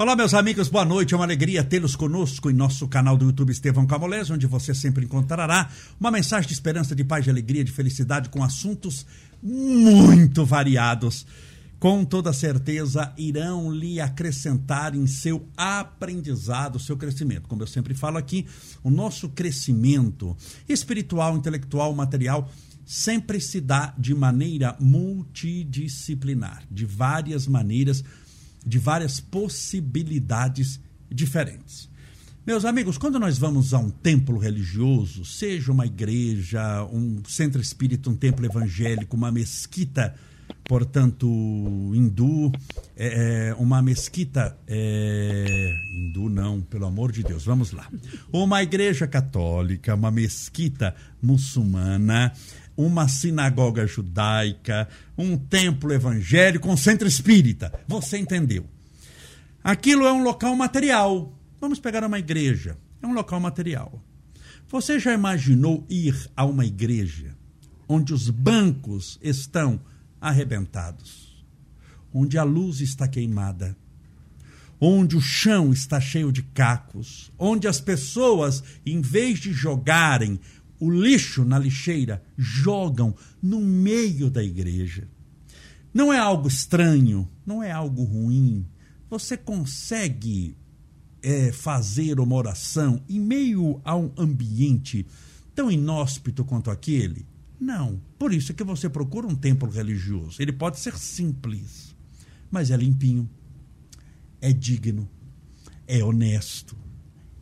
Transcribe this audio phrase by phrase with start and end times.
[0.00, 1.12] Olá, meus amigos, boa noite.
[1.12, 5.04] É uma alegria tê-los conosco em nosso canal do YouTube Estevão Camolés, onde você sempre
[5.04, 5.68] encontrará
[5.98, 9.04] uma mensagem de esperança, de paz, de alegria, de felicidade, com assuntos
[9.42, 11.26] muito variados.
[11.80, 17.48] Com toda certeza, irão lhe acrescentar em seu aprendizado, seu crescimento.
[17.48, 18.46] Como eu sempre falo aqui,
[18.84, 20.36] o nosso crescimento
[20.68, 22.48] espiritual, intelectual, material
[22.86, 28.04] sempre se dá de maneira multidisciplinar, de várias maneiras
[28.68, 30.78] de várias possibilidades
[31.10, 31.88] diferentes.
[32.46, 38.08] Meus amigos, quando nós vamos a um templo religioso, seja uma igreja, um centro espírita,
[38.08, 40.14] um templo evangélico, uma mesquita,
[40.64, 41.26] portanto,
[41.94, 42.50] hindu,
[42.96, 44.56] é, é, uma mesquita.
[44.66, 47.86] É, hindu não, pelo amor de Deus, vamos lá.
[48.32, 52.32] Uma igreja católica, uma mesquita muçulmana,
[52.78, 57.72] uma sinagoga judaica, um templo evangélico, um centro espírita.
[57.88, 58.64] Você entendeu?
[59.64, 61.36] Aquilo é um local material.
[61.60, 62.78] Vamos pegar uma igreja.
[63.02, 64.00] É um local material.
[64.68, 67.34] Você já imaginou ir a uma igreja
[67.88, 69.80] onde os bancos estão
[70.20, 71.44] arrebentados,
[72.14, 73.76] onde a luz está queimada,
[74.80, 80.38] onde o chão está cheio de cacos, onde as pessoas, em vez de jogarem
[80.80, 85.08] o lixo na lixeira, jogam no meio da igreja.
[85.92, 88.66] Não é algo estranho, não é algo ruim.
[89.10, 90.56] Você consegue
[91.22, 95.06] é, fazer uma oração em meio a um ambiente
[95.54, 97.26] tão inóspito quanto aquele?
[97.58, 98.00] Não.
[98.18, 100.40] Por isso é que você procura um templo religioso.
[100.40, 101.96] Ele pode ser simples,
[102.50, 103.28] mas é limpinho,
[104.40, 105.08] é digno,
[105.86, 106.76] é honesto,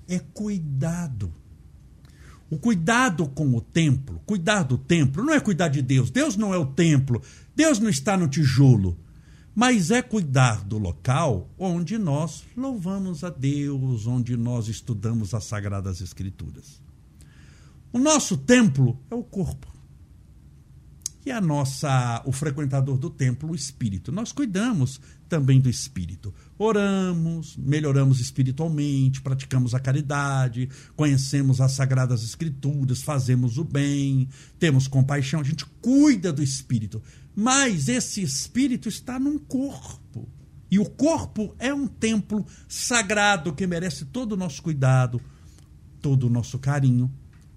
[0.09, 1.35] é cuidado
[2.49, 6.11] o cuidado com o templo, cuidar do templo, não é cuidar de Deus.
[6.11, 7.21] Deus não é o templo.
[7.55, 8.97] Deus não está no tijolo.
[9.55, 16.01] Mas é cuidar do local onde nós louvamos a Deus, onde nós estudamos as Sagradas
[16.01, 16.81] Escrituras.
[17.93, 19.76] O nosso templo é o corpo.
[21.27, 24.13] E a nossa, o frequentador do templo, o espírito.
[24.13, 26.33] Nós cuidamos também do espírito.
[26.57, 35.41] Oramos, melhoramos espiritualmente, praticamos a caridade, conhecemos as sagradas escrituras, fazemos o bem, temos compaixão,
[35.41, 37.03] a gente cuida do espírito.
[37.35, 40.29] Mas esse espírito está num corpo.
[40.71, 45.21] E o corpo é um templo sagrado que merece todo o nosso cuidado,
[46.01, 47.13] todo o nosso carinho,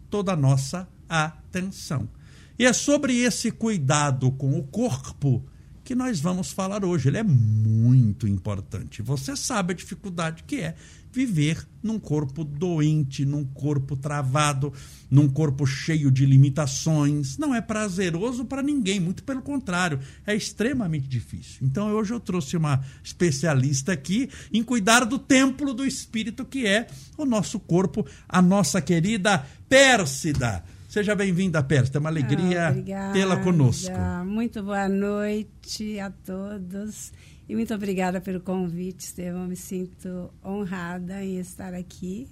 [0.09, 2.09] toda a nossa atenção.
[2.59, 5.46] E é sobre esse cuidado com o corpo
[5.81, 7.08] que nós vamos falar hoje.
[7.08, 9.02] Ele é muito importante.
[9.02, 10.75] Você sabe a dificuldade que é
[11.09, 14.74] viver num corpo doente, num corpo travado,
[15.09, 17.38] num corpo cheio de limitações.
[17.38, 21.66] Não é prazeroso para ninguém, muito pelo contrário, é extremamente difícil.
[21.66, 26.88] Então hoje eu trouxe uma especialista aqui em cuidar do templo do espírito que é
[27.18, 30.62] o nosso corpo, a nossa querida Pérsida.
[30.89, 31.94] Seja bem-vinda, Pérez.
[31.94, 33.94] É uma alegria ah, tê-la conosco.
[34.25, 37.13] Muito boa noite a todos.
[37.47, 39.47] E muito obrigada pelo convite, Estevão.
[39.47, 42.28] Me sinto honrada em estar aqui,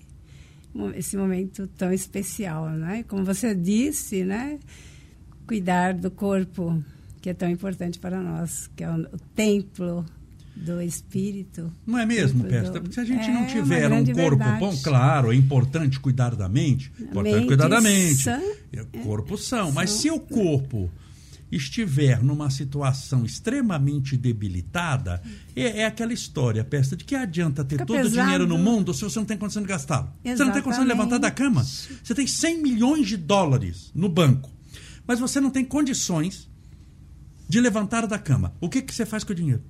[0.95, 3.05] esse momento tão especial, né?
[3.07, 4.57] Como você disse, né?
[5.45, 6.83] Cuidar do corpo,
[7.21, 10.03] que é tão importante para nós, que é o, o templo
[10.65, 11.71] do espírito.
[11.85, 12.79] Não é mesmo, Pesta?
[12.79, 14.59] Porque se a gente é não tiver um corpo verdade.
[14.59, 18.23] bom, claro, é importante cuidar da mente, é importante cuidar da mente.
[18.23, 18.39] Sã,
[18.73, 20.89] é, corpo são, mas se o corpo
[21.51, 25.21] estiver numa situação extremamente debilitada,
[25.55, 28.19] é, é aquela história, Pesta, de que adianta ter Fica todo pesado.
[28.19, 30.11] o dinheiro no mundo se você não tem condição de gastá-lo?
[30.23, 31.63] Você não tem condição de levantar da cama?
[31.63, 34.49] Você tem 100 milhões de dólares no banco,
[35.05, 36.49] mas você não tem condições
[37.47, 38.53] de levantar da cama.
[38.59, 39.63] O que, que você faz com o dinheiro?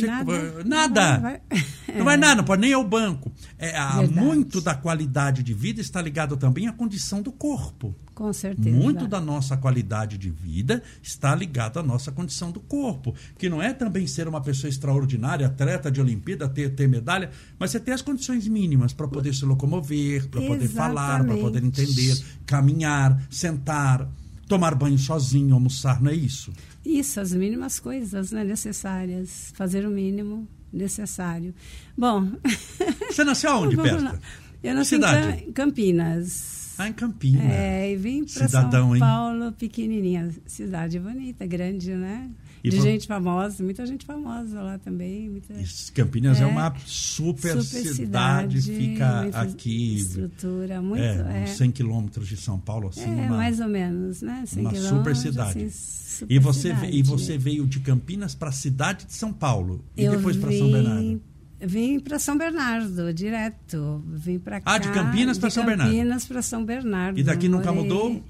[0.00, 0.64] Nada.
[0.64, 1.14] nada.
[1.14, 1.40] Não vai,
[1.96, 3.30] não vai nada, não pode nem ao banco.
[3.58, 3.72] É,
[4.06, 7.94] muito da qualidade de vida está ligado também à condição do corpo.
[8.14, 8.76] Com certeza.
[8.76, 13.14] Muito da nossa qualidade de vida está ligado à nossa condição do corpo.
[13.38, 17.70] Que não é também ser uma pessoa extraordinária, atleta de Olimpíada, ter, ter medalha, mas
[17.70, 22.22] você ter as condições mínimas para poder se locomover, para poder falar, para poder entender,
[22.46, 24.08] caminhar, sentar,
[24.52, 26.52] tomar banho sozinho, almoçar, não é isso?
[26.84, 29.50] Isso, as mínimas coisas né, necessárias.
[29.54, 31.54] Fazer o mínimo necessário.
[31.96, 32.28] Bom.
[33.10, 34.20] Você nasceu aonde, Perto?
[34.62, 35.44] Eu nasci Cidade?
[35.44, 36.74] em Campinas.
[36.76, 37.50] Ah, em Campinas.
[37.50, 39.52] É, e vim para São Paulo, hein?
[39.56, 40.30] pequenininha.
[40.46, 42.30] Cidade bonita, grande, né?
[42.64, 45.28] E de gente famosa, muita gente famosa lá também.
[45.28, 45.54] Muita...
[45.94, 49.96] Campinas é, é, uma super, super cidade, cidade, fica aqui.
[49.96, 51.02] Estrutura, muito.
[51.02, 53.02] É, uns 100 quilômetros de São Paulo, assim.
[53.02, 54.44] É, uma, mais ou menos, né?
[54.46, 55.64] 100 uma super cidade.
[55.64, 56.96] Assim, super e, você, cidade.
[56.96, 60.52] e você veio de Campinas para a cidade de São Paulo e eu depois para
[60.52, 61.22] São Bernardo?
[61.64, 64.04] Vim para São Bernardo, direto.
[64.08, 64.74] Vim para cá.
[64.74, 65.90] Ah, de Campinas para São Bernardo.
[65.90, 67.18] Campinas para São Bernardo.
[67.18, 68.22] E daqui nunca morei, mudou?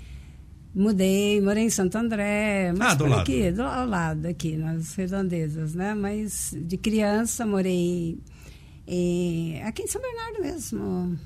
[0.75, 3.21] Mudei, morei em Santo André, mas ah, do lado.
[3.21, 5.95] aqui, do, ao lado aqui, nas redondezas, né?
[5.95, 8.19] Mas de criança morei
[8.87, 11.19] em, aqui em São Bernardo mesmo.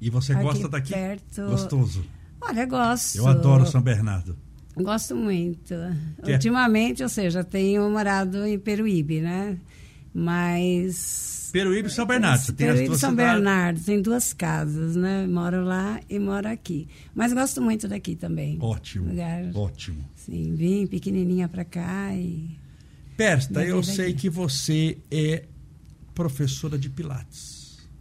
[0.00, 0.92] E você aqui gosta daqui?
[0.92, 1.46] Perto.
[1.46, 2.04] Gostoso.
[2.40, 3.18] Olha, gosto.
[3.18, 4.36] Eu adoro São Bernardo.
[4.76, 5.74] Gosto muito.
[6.24, 6.34] Que é?
[6.34, 9.58] Ultimamente, ou seja, tenho morado em Peruíbe, né?
[10.14, 11.27] Mas.
[11.52, 12.40] Peruíbe e São Bernardo.
[12.40, 13.34] Você tem Peruíbe e São cidades.
[13.34, 15.26] Bernardo, tem duas casas, né?
[15.26, 16.88] Moro lá e moro aqui.
[17.14, 18.58] Mas gosto muito daqui também.
[18.60, 19.08] Ótimo.
[19.08, 20.04] Lugar, Ótimo.
[20.14, 22.56] Sim, vim pequenininha para cá e.
[23.18, 25.44] Minha eu sei que você é
[26.14, 27.57] professora de Pilates.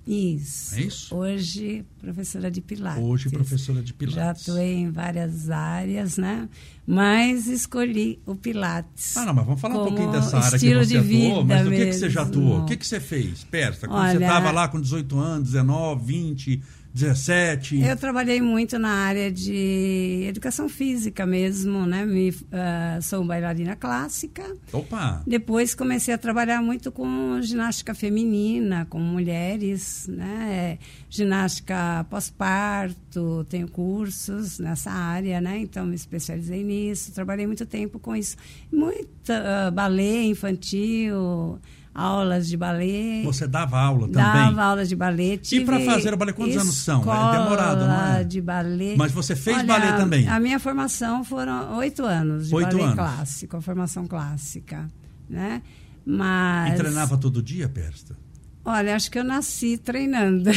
[0.08, 0.76] Isso.
[0.76, 1.14] É isso?
[1.16, 3.04] Hoje, professora de Pilates.
[3.04, 4.48] Hoje, professora de Já Pilates.
[4.50, 6.48] atuei em várias áreas, né?
[6.86, 9.18] Mas escolhi o Pilates.
[9.18, 11.44] Ah, não, mas vamos falar um pouquinho dessa área que você atuou.
[11.46, 12.60] Mas vida o que, que você já atuou?
[12.62, 13.44] O que, que você fez?
[13.44, 16.62] Persta, quando você Olha- estava lá com 18 anos, 19, 20,
[16.98, 17.80] 17.
[17.84, 22.04] Eu trabalhei muito na área de educação física mesmo, né?
[22.04, 24.44] Me, ah, sou bailarina clássica.
[24.74, 25.22] Opa!
[25.28, 30.80] Depois comecei a trabalhar muito com ginástica feminina, com mulheres, né?
[31.08, 35.60] Ginástica pós-parto, tenho cursos nessa área, né?
[35.60, 38.36] Então me especializei nisso, trabalhei muito tempo com isso.
[38.72, 41.60] Muita ah, balé infantil,
[41.98, 43.24] aulas de balé.
[43.26, 44.24] Você dava aula também?
[44.24, 45.38] Dava aula de balé.
[45.38, 47.02] Tive pra fazer o balé, quantos anos são?
[47.02, 48.24] É demorado, não é?
[48.24, 48.96] de balé.
[48.96, 50.28] Mas você fez balé também?
[50.28, 52.96] A minha formação foram oito anos de Oito balé anos.
[52.96, 54.88] clássico, a formação clássica,
[55.30, 55.62] né?
[56.06, 56.74] Mas...
[56.74, 58.16] E treinava todo dia, Persta?
[58.70, 60.52] Olha, acho que eu nasci treinando.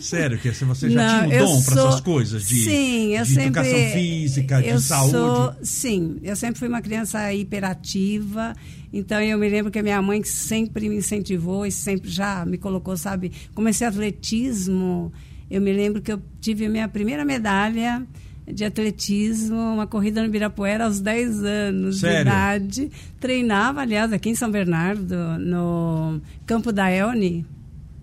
[0.00, 3.24] Sério, que se você já Não, tinha um dom para essas coisas de, sim, eu
[3.24, 5.10] de sempre, educação física, de saúde?
[5.10, 8.54] Sou, sim, eu sempre fui uma criança hiperativa.
[8.92, 12.56] Então eu me lembro que a minha mãe sempre me incentivou e sempre já me
[12.56, 13.32] colocou, sabe?
[13.52, 15.12] Comecei atletismo.
[15.50, 18.06] Eu me lembro que eu tive a minha primeira medalha
[18.46, 22.16] de atletismo, uma corrida no Ibirapuera aos 10 anos Sério?
[22.16, 22.90] de idade.
[23.18, 27.46] Treinava, aliás, aqui em São Bernardo, no Campo da Elne,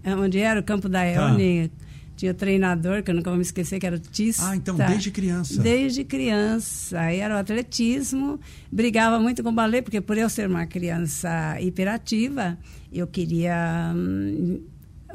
[0.03, 1.71] é onde era o Campo da Elne.
[2.17, 4.47] Tinha o treinador, que eu nunca vou me esquecer, que era o Tista.
[4.49, 5.59] Ah, então desde criança.
[5.61, 6.99] Desde criança.
[6.99, 8.39] Aí era o atletismo.
[8.71, 12.57] Brigava muito com o balé, porque por eu ser uma criança hiperativa,
[12.93, 13.91] eu queria...
[13.95, 14.61] hum,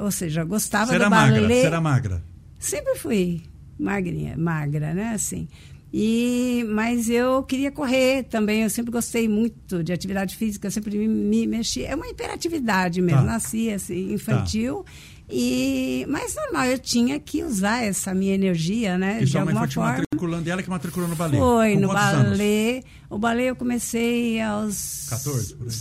[0.01, 1.61] Ou seja, gostava era do balé.
[1.61, 2.25] você era magra.
[2.59, 3.43] Sempre fui
[3.79, 5.13] magrinha, magra, né?
[5.15, 5.49] Assim.
[5.93, 8.63] E, mas eu queria correr também.
[8.63, 11.85] Eu sempre gostei muito de atividade física, eu sempre me, me mexi.
[11.85, 13.21] É uma hiperatividade mesmo.
[13.21, 13.25] Tá.
[13.27, 14.85] Nasci assim, infantil.
[15.29, 19.23] E, mas normal, eu tinha que usar essa minha energia, né?
[19.23, 19.91] E de sua mãe alguma foi forma.
[19.99, 21.39] matriculando, ela que matriculou no balé.
[21.39, 22.31] Foi Com no quantos anos?
[22.39, 22.83] balé.
[23.11, 25.07] O balé eu comecei aos.
[25.09, 25.75] 14, por aí.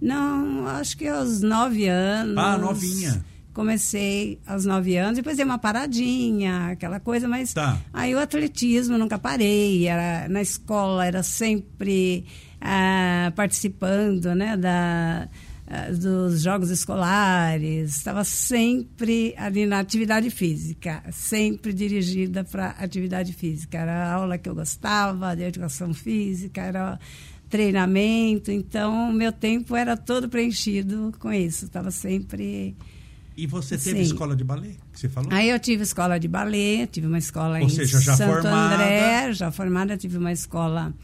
[0.00, 2.36] Não, acho que aos nove anos.
[2.38, 3.24] Ah, novinha.
[3.56, 7.80] Comecei aos nove anos, depois dei uma paradinha, aquela coisa, mas Tá.
[7.90, 9.88] aí o atletismo nunca parei.
[9.88, 12.26] Era, na escola era sempre
[12.60, 15.26] ah, participando né, da,
[15.66, 23.78] ah, dos jogos escolares, estava sempre ali na atividade física, sempre dirigida para atividade física.
[23.78, 27.00] Era a aula que eu gostava, de educação física, era
[27.48, 32.76] treinamento, então meu tempo era todo preenchido com isso, estava sempre...
[33.36, 34.02] E você teve Sim.
[34.02, 35.30] escola de balé, que você falou?
[35.32, 38.74] Aí eu tive escola de balé, tive uma escola Ou em seja, já Santo formada.
[38.74, 40.94] André, já formada, tive uma escola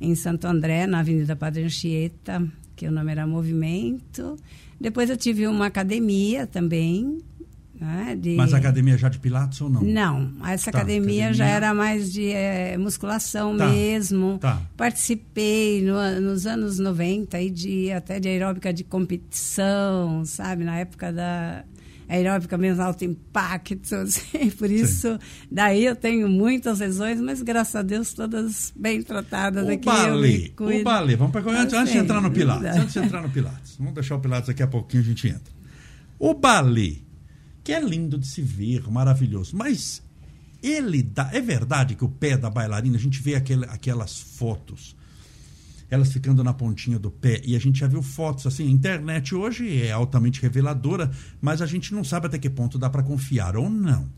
[0.00, 4.36] em Santo André, na Avenida Padre Anchieta, que o nome era Movimento.
[4.80, 7.18] Depois eu tive uma academia também.
[7.74, 8.34] Né, de...
[8.36, 9.80] Mas a academia já de Pilates ou não?
[9.82, 11.56] Não, essa Tá, academia, já academia.
[11.56, 14.36] era mais de eh, musculação Tá, mesmo.
[14.38, 14.60] tá.
[14.76, 20.62] Participei no- nos anos 90 aí de, até de aeróbica de competição, sabe?
[20.62, 21.64] Na época da
[22.10, 25.18] aeróbica mesmo alto impacto, assim, por isso
[25.50, 29.84] daí eu tenho muitas lesões, mas graças a Deus todas bem tratadas O aqui.
[29.86, 33.30] balé, o balé, vamos para antes, antes de entrar no Pilates, antes de entrar no
[33.30, 35.54] Pilates, vamos deixar o Pilates daqui a pouquinho a gente entra.
[36.18, 36.96] O balé,
[37.62, 40.02] que é lindo de se ver, maravilhoso, mas
[40.62, 44.96] ele dá, é verdade que o pé da bailarina, a gente vê aquele, aquelas fotos,
[45.90, 49.34] elas ficando na pontinha do pé, e a gente já viu fotos assim, a internet
[49.34, 53.56] hoje é altamente reveladora, mas a gente não sabe até que ponto dá para confiar
[53.56, 54.08] ou não.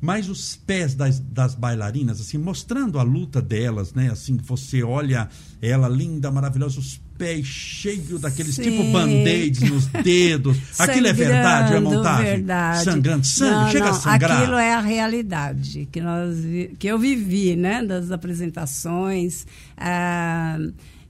[0.00, 4.10] Mas os pés das, das bailarinas, assim, mostrando a luta delas, né?
[4.10, 5.28] Assim, você olha
[5.62, 8.62] ela linda, maravilhosa, os pés cheios daqueles Sim.
[8.62, 10.56] tipo band-aids nos dedos.
[10.78, 12.24] Aquilo é verdade é montagem?
[12.24, 12.84] verdade.
[12.84, 14.38] Sangrando, sangue, Não, chega não, a sangrar.
[14.38, 16.36] Aquilo é a realidade que, nós,
[16.78, 17.82] que eu vivi, né?
[17.82, 19.46] Das apresentações.
[19.76, 20.58] Ah,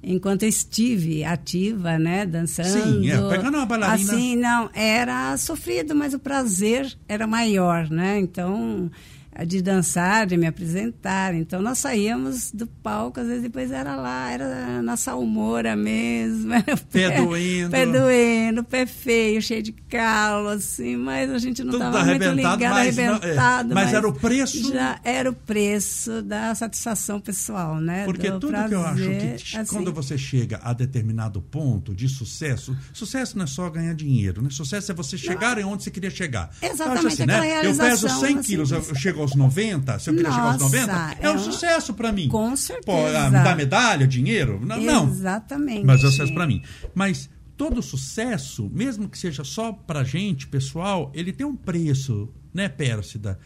[0.02, 3.00] enquanto estive ativa, né, dançando.
[3.00, 4.12] Sim, é, pegando uma bailarina.
[4.12, 8.18] Assim, não, era sofrido, mas o prazer era maior, né?
[8.18, 8.90] Então,
[9.46, 11.34] de dançar, de me apresentar.
[11.34, 16.54] Então nós saíamos do palco, às vezes depois era lá, era na salmoura mesmo.
[16.64, 17.70] Era pé, pé doendo.
[17.74, 22.60] Pé doendo, pé feio, cheio de calo, assim, mas a gente não estava muito ligado,
[22.60, 23.68] mas, arrebentado.
[23.68, 24.72] Não, é, mas, mas, era o preço.
[24.72, 28.04] Já era o preço da satisfação pessoal, né?
[28.04, 31.94] Porque Do tudo prazer, que eu acho que assim, quando você chega a determinado ponto
[31.94, 34.48] de sucesso, sucesso não é só ganhar dinheiro, né?
[34.50, 36.50] Sucesso é você chegar não, onde você queria chegar.
[36.62, 37.66] Exatamente, eu, assim, né?
[37.66, 40.92] eu peso 100 assim, quilos, eu chego aos 90, se eu queria chegar aos 90,
[41.20, 42.28] é, é um sucesso para mim.
[42.28, 42.84] Com certeza.
[42.86, 44.60] Pô, me dá medalha, dinheiro?
[44.64, 45.08] Não, não.
[45.08, 45.84] Exatamente.
[45.84, 46.62] Mas é um sucesso para mim.
[46.94, 52.68] Mas todo sucesso, mesmo que seja só pra gente, pessoal, ele tem um preço, né,
[52.68, 53.38] Pérsida?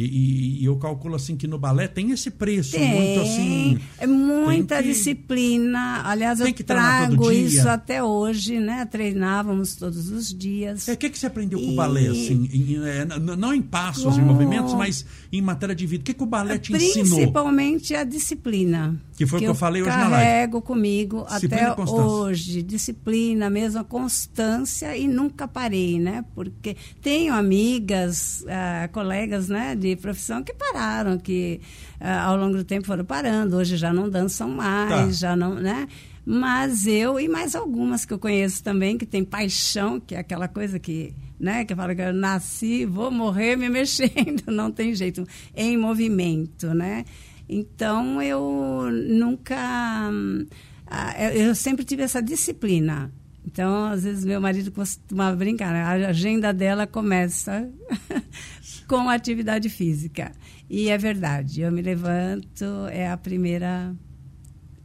[0.00, 3.80] E, e, eu calculo assim que no balé tem esse preço tem, muito assim.
[3.98, 6.02] É muita que, disciplina.
[6.04, 8.84] Aliás, eu trago isso até hoje, né?
[8.84, 10.88] Treinávamos todos os dias.
[10.88, 11.66] É, o que, que você aprendeu e...
[11.66, 12.48] com o balé, assim?
[12.52, 16.02] Em, é, não em passos, em movimentos, mas em matéria de vida.
[16.02, 17.18] O que, que o balé te ensinou?
[17.18, 19.00] Principalmente a disciplina.
[19.18, 20.14] Que foi o que, que eu falei hoje na live.
[20.14, 22.62] carrego comigo disciplina até hoje.
[22.62, 26.24] Disciplina mesmo, a constância e nunca parei, né?
[26.36, 29.74] Porque tenho amigas, uh, colegas, né?
[29.74, 31.60] De profissão que pararam, que
[32.00, 35.10] uh, ao longo do tempo foram parando, hoje já não dançam mais, tá.
[35.10, 35.88] já não, né?
[36.24, 40.46] Mas eu e mais algumas que eu conheço também, que tem paixão, que é aquela
[40.46, 45.26] coisa que, né, que fala que eu nasci, vou morrer me mexendo, não tem jeito,
[45.56, 47.04] em movimento, né?
[47.48, 50.10] Então eu nunca.
[50.10, 53.12] Uh, eu sempre tive essa disciplina.
[53.46, 57.66] Então, às vezes, meu marido costumava brincar, a agenda dela começa
[58.86, 60.32] com atividade física.
[60.68, 63.96] E é verdade, eu me levanto, é a primeira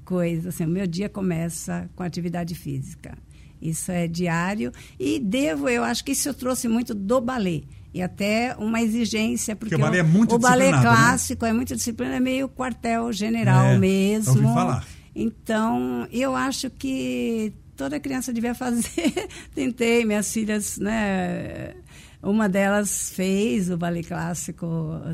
[0.06, 3.18] coisa, assim, o meu dia começa com atividade física.
[3.62, 8.02] Isso é diário e devo, eu acho que isso eu trouxe muito do balé e
[8.02, 10.82] até uma exigência porque, porque o balé é muito o balé né?
[10.82, 11.52] clássico né?
[11.52, 14.32] é muito disciplina, é meio quartel general é, mesmo.
[14.32, 14.86] Ouvi falar.
[15.16, 19.28] Então, eu acho que toda criança devia fazer.
[19.54, 21.74] Tentei, minhas filhas, né?
[22.22, 24.68] Uma delas fez o ballet clássico,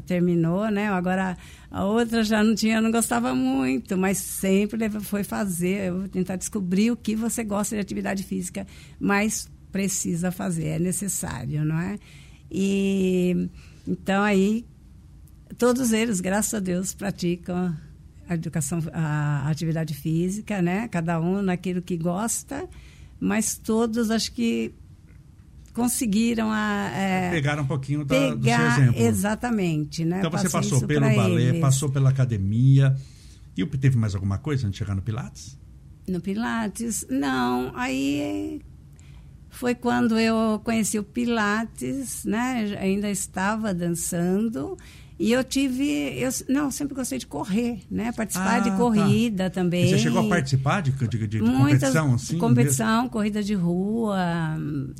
[0.05, 0.88] terminou, né?
[0.89, 1.36] Agora
[1.71, 6.36] a outra já não tinha, não gostava muito, mas sempre foi fazer, eu vou tentar
[6.36, 8.65] descobrir o que você gosta de atividade física,
[9.00, 11.98] mas precisa fazer, é necessário, não é?
[12.51, 13.50] E
[13.88, 14.65] então aí
[15.58, 17.75] todos eles, graças a Deus, praticam
[18.27, 20.88] a educação, a atividade física, né?
[20.88, 22.68] Cada um naquilo que gosta,
[23.20, 24.74] mas todos acho que
[25.74, 29.01] conseguiram a é, pegar um pouquinho da, pegar, do seu exemplo.
[29.01, 30.20] Exatamente, né?
[30.20, 31.62] Então você passou pelo balé, eles.
[31.62, 32.96] passou pela academia
[33.58, 35.58] e teve mais alguma coisa antes de chegar no Pilates?
[36.08, 37.72] No Pilates, não.
[37.75, 38.62] Aí
[39.60, 42.78] foi quando eu conheci o Pilates, né?
[42.80, 44.78] Ainda estava dançando
[45.20, 48.14] e eu tive, eu não, sempre gostei de correr, né?
[48.14, 48.78] Participar ah, de tá.
[48.78, 49.50] corrida tá.
[49.50, 49.84] também.
[49.84, 52.38] E você chegou a participar de, de, de Muitas, competição, assim?
[52.38, 53.10] Competição, mesmo?
[53.10, 54.18] corrida de rua.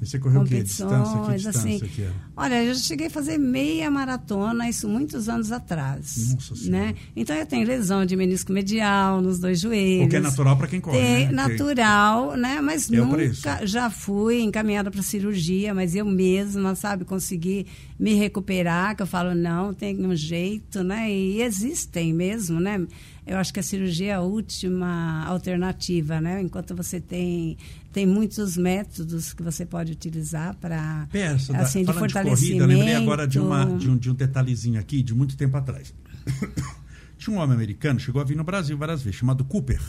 [0.02, 0.62] E você correu o quê?
[0.62, 1.22] Distância?
[1.22, 1.80] Que distância assim.
[1.80, 2.14] que era?
[2.36, 6.34] Olha, eu cheguei a fazer meia maratona, isso muitos anos atrás.
[6.34, 6.96] Nossa né?
[7.16, 10.08] Então eu tenho lesão de menisco medial nos dois joelhos.
[10.08, 11.32] O que é natural para quem corre, Tem, né?
[11.32, 12.60] Natural, né?
[12.60, 17.66] Mas é nunca, já fui encaminhada para cirurgia, mas eu mesma, sabe, consegui
[17.98, 21.12] me recuperar, que eu falo, não, tem um jeito, né?
[21.12, 22.86] E existem mesmo, né?
[23.26, 26.42] Eu acho que a cirurgia é a última alternativa, né?
[26.42, 27.58] Enquanto você tem
[27.92, 31.08] tem muitos métodos que você pode utilizar para
[31.56, 32.40] assim de fortalecimento.
[32.42, 35.56] De corrida, lembrei agora de uma de um, de um detalhezinho aqui de muito tempo
[35.58, 35.94] atrás.
[37.18, 39.82] Tinha um homem americano chegou a vir no Brasil várias vezes chamado Cooper,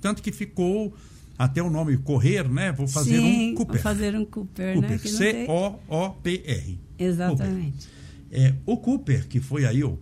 [0.00, 0.92] tanto que ficou
[1.38, 2.72] até o nome correr, né?
[2.72, 3.74] Vou fazer Sim, um Cooper.
[3.74, 4.98] Vou fazer um Cooper, Cooper né?
[4.98, 6.80] C-O-O-P-R.
[6.98, 7.86] Exatamente.
[7.86, 7.95] Cooper.
[8.30, 9.98] É, o Cooper, que foi aí o,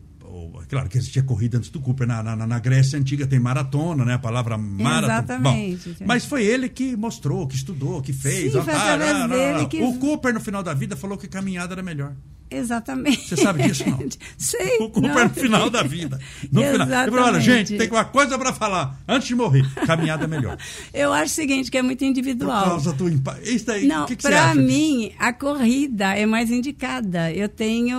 [0.68, 2.06] Claro que existia corrida antes do Cooper.
[2.06, 4.14] Na, na, na, Grécia Antiga tem maratona, né?
[4.14, 5.14] A palavra maratona.
[5.14, 5.88] Exatamente.
[5.90, 8.52] Bom, mas foi ele que mostrou, que estudou, que fez.
[8.52, 9.82] Sim, foi através dele que...
[9.82, 12.14] O Cooper, no final da vida, falou que caminhada era melhor.
[12.50, 13.28] Exatamente.
[13.28, 14.08] Você sabe disso, não?
[14.38, 14.78] Sei.
[14.78, 16.20] O culpa é no final da vida.
[16.52, 16.84] No Exatamente.
[16.84, 17.04] final.
[17.06, 18.98] Eu falei, olha, gente, tem uma coisa para falar.
[19.08, 20.56] Antes de morrer, caminhada é melhor.
[20.92, 22.62] Eu acho o seguinte, que é muito individual.
[22.62, 23.38] Por causa do impa...
[23.42, 27.32] Isso daí, não, para mim, a corrida é mais indicada.
[27.32, 27.98] Eu tenho,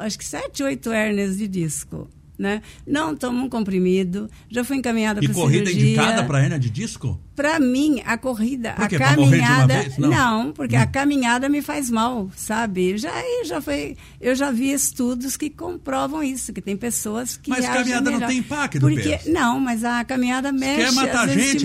[0.00, 2.08] acho que sete, oito hérnias de disco.
[2.38, 2.62] Né?
[2.86, 5.60] Não tomo um comprimido, já fui encaminhada para cirurgia.
[5.60, 7.20] E corrida indicada para hernia de disco?
[7.34, 10.08] Para mim, a corrida, a caminhada, não.
[10.08, 10.52] não.
[10.52, 10.80] porque hum.
[10.80, 12.96] a caminhada me faz mal, sabe?
[12.96, 13.12] Já
[13.44, 18.10] já foi, eu já vi estudos que comprovam isso, que tem pessoas que Mas caminhada
[18.10, 18.20] melhor.
[18.20, 20.84] não tem impacto, porque não, mas a caminhada mexe.
[20.84, 21.64] Quer matar a gente,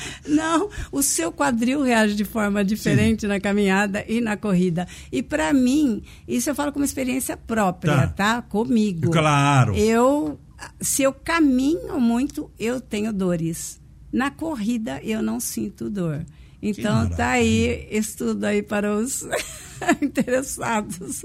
[0.26, 3.26] Não, o seu quadril reage de forma diferente Sim.
[3.28, 4.86] na caminhada e na corrida.
[5.10, 8.08] E para mim, isso eu falo como experiência própria, tá?
[8.08, 8.42] tá?
[8.42, 9.10] Comigo.
[9.10, 9.74] Claro.
[9.74, 10.38] Eu,
[10.80, 13.80] se eu caminho muito, eu tenho dores.
[14.12, 16.24] Na corrida, eu não sinto dor.
[16.62, 19.26] Então, tá aí estudo aí para os
[20.00, 21.24] interessados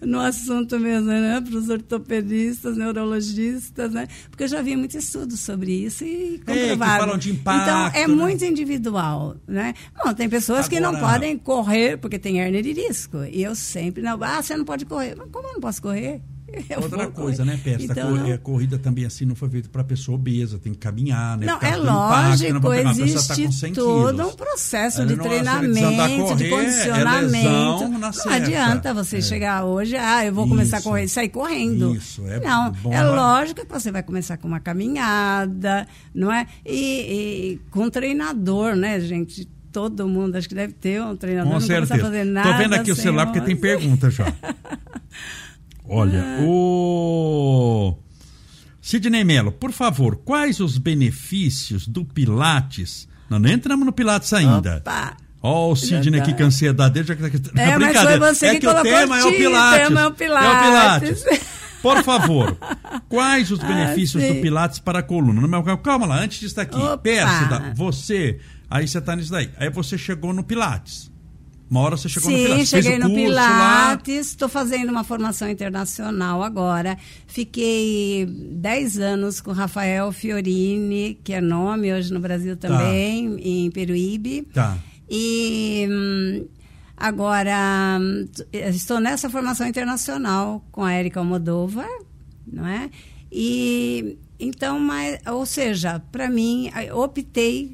[0.00, 1.40] no assunto mesmo, né?
[1.40, 4.06] Para os ortopedistas, neurologistas, né?
[4.28, 6.96] Porque eu já vi muitos estudos sobre isso e comprovado.
[6.96, 8.14] É, falam de impacto, então, é né?
[8.14, 9.72] muito individual, né?
[10.04, 10.70] Bom, tem pessoas Agora...
[10.70, 13.24] que não podem correr porque tem hernia de risco.
[13.24, 15.14] E eu sempre, não, ah, você não pode correr.
[15.16, 16.20] Mas como eu não posso correr?
[16.68, 17.84] Eu Outra coisa, né, Pérez?
[17.84, 21.46] Então, a, corrida também assim não foi feita para pessoa obesa, tem que caminhar, né?
[21.46, 22.90] Não, é lógico, impacto, né?
[22.90, 27.84] existe tá todo um processo Ela de não, treinamento, correr, de é condicionamento.
[27.84, 27.88] É
[28.26, 29.20] não adianta você é.
[29.20, 30.88] chegar hoje, ah, eu vou começar isso.
[30.88, 31.94] a correr, sair correndo.
[31.94, 36.46] Isso, é Não, bom, é lógico que você vai começar com uma caminhada, não é?
[36.64, 39.48] E, e com um treinador, né, gente?
[39.72, 41.52] Todo mundo acho que deve ter um treinador.
[41.52, 41.98] Com não certeza.
[41.98, 42.52] fazer nada.
[42.52, 44.32] Tô vendo aqui o celular porque tem pergunta já.
[45.86, 46.42] Olha, ah.
[46.42, 47.98] o
[48.80, 53.08] Sidney Mello, por favor, quais os benefícios do Pilates?
[53.28, 54.78] Nós não entramos no Pilates ainda.
[54.78, 55.16] Opa.
[55.42, 57.06] Ó, oh, o Sidney aqui com ansiedade dele.
[57.06, 57.60] Já que.
[57.60, 59.84] É, mas foi você é que, que o tema é o Pilates.
[59.84, 60.48] O tema é o Pilates.
[60.48, 61.24] É o Pilates.
[61.82, 62.56] Por favor,
[63.10, 65.42] quais os ah, benefícios ah, do Pilates para a coluna?
[65.82, 66.78] Calma lá, antes disso aqui.
[67.02, 69.50] Pérsida, você, aí você está nisso daí.
[69.58, 71.12] Aí você chegou no Pilates.
[71.74, 72.68] Uma hora você chegou Sim, no Pilates.
[72.68, 74.26] cheguei Fez no Pilates.
[74.28, 76.96] Estou fazendo uma formação internacional agora.
[77.26, 83.42] Fiquei 10 anos com Rafael Fiorini, que é nome hoje no Brasil também, tá.
[83.42, 84.42] em Peruíbe.
[84.54, 84.78] Tá.
[85.10, 86.46] E hum,
[86.96, 91.90] agora hum, estou nessa formação internacional com a Érica Almodóvar,
[92.46, 92.88] não é?
[93.32, 97.72] E então, mas, ou seja, para mim, optei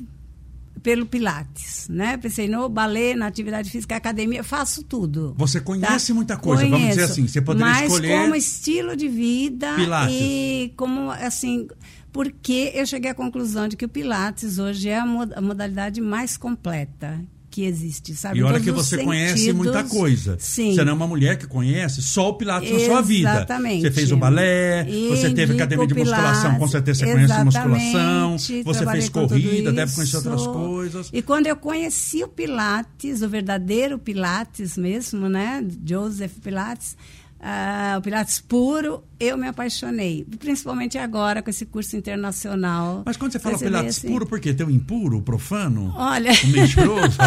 [0.82, 2.16] pelo Pilates, né?
[2.16, 5.34] Pensei no balé, na atividade física, academia, faço tudo.
[5.36, 6.14] Você conhece tá?
[6.14, 8.08] muita coisa, Conheço, vamos dizer assim, você poderia mas escolher...
[8.08, 10.16] Mas como estilo de vida Pilates.
[10.18, 11.68] e como, assim,
[12.12, 15.06] porque eu cheguei à conclusão de que o Pilates hoje é a
[15.40, 18.38] modalidade mais completa que existe, sabe?
[18.38, 20.36] E olha que você sentidos, conhece muita coisa.
[20.38, 20.74] Sim.
[20.74, 23.30] Você não é uma mulher que conhece só o Pilates na sua vida.
[23.30, 23.82] Exatamente.
[23.82, 28.86] Você fez o balé, você teve academia de musculação, com certeza você conhece musculação, você
[28.86, 31.10] fez corrida, deve conhecer outras coisas.
[31.12, 35.64] E quando eu conheci o Pilates, o verdadeiro Pilates mesmo, né?
[35.84, 36.96] Joseph Pilates,
[37.40, 40.26] uh, o Pilates puro, eu me apaixonei.
[40.38, 43.02] Principalmente agora com esse curso internacional.
[43.04, 44.54] Mas quando você fala Pilates assim, puro, por quê?
[44.54, 45.92] Tem o impuro, o profano?
[45.96, 46.32] Olha.
[46.32, 47.18] O mentiroso?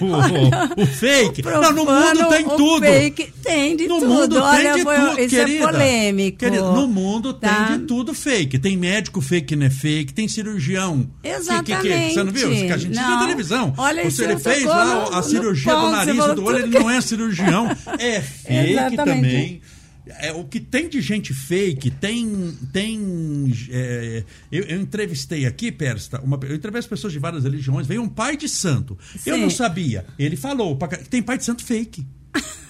[0.00, 1.40] o, o, olha, o, fake?
[1.40, 2.80] O profano, Não, no mundo tem tudo.
[2.80, 4.08] fake tem de no tudo.
[4.08, 5.64] Mundo olha, tem de foi, tudo, isso querida.
[5.64, 6.38] é polêmico.
[6.38, 7.66] Querida, no mundo tá?
[7.66, 8.58] tem de tudo fake.
[8.58, 11.08] Tem médico fake que não é fake, tem cirurgião.
[11.22, 11.82] Exatamente.
[11.82, 12.50] Que, que, que, você não viu?
[12.50, 13.10] Que a gente não.
[13.10, 13.74] na televisão.
[13.76, 17.68] Olha, Você ele fez lá a cirurgia do nariz do olho, ele não é cirurgião.
[17.98, 19.45] É fake Exatamente.
[19.46, 19.62] Também
[20.06, 22.56] é, o que tem de gente fake, tem.
[22.72, 28.02] tem é, eu, eu, entrevistei aqui, Persta, uma, eu entrevistei pessoas de várias religiões, veio
[28.02, 28.96] um pai de santo.
[29.18, 29.30] Sim.
[29.30, 30.06] Eu não sabia.
[30.18, 30.78] Ele falou,
[31.10, 32.06] tem pai de santo fake.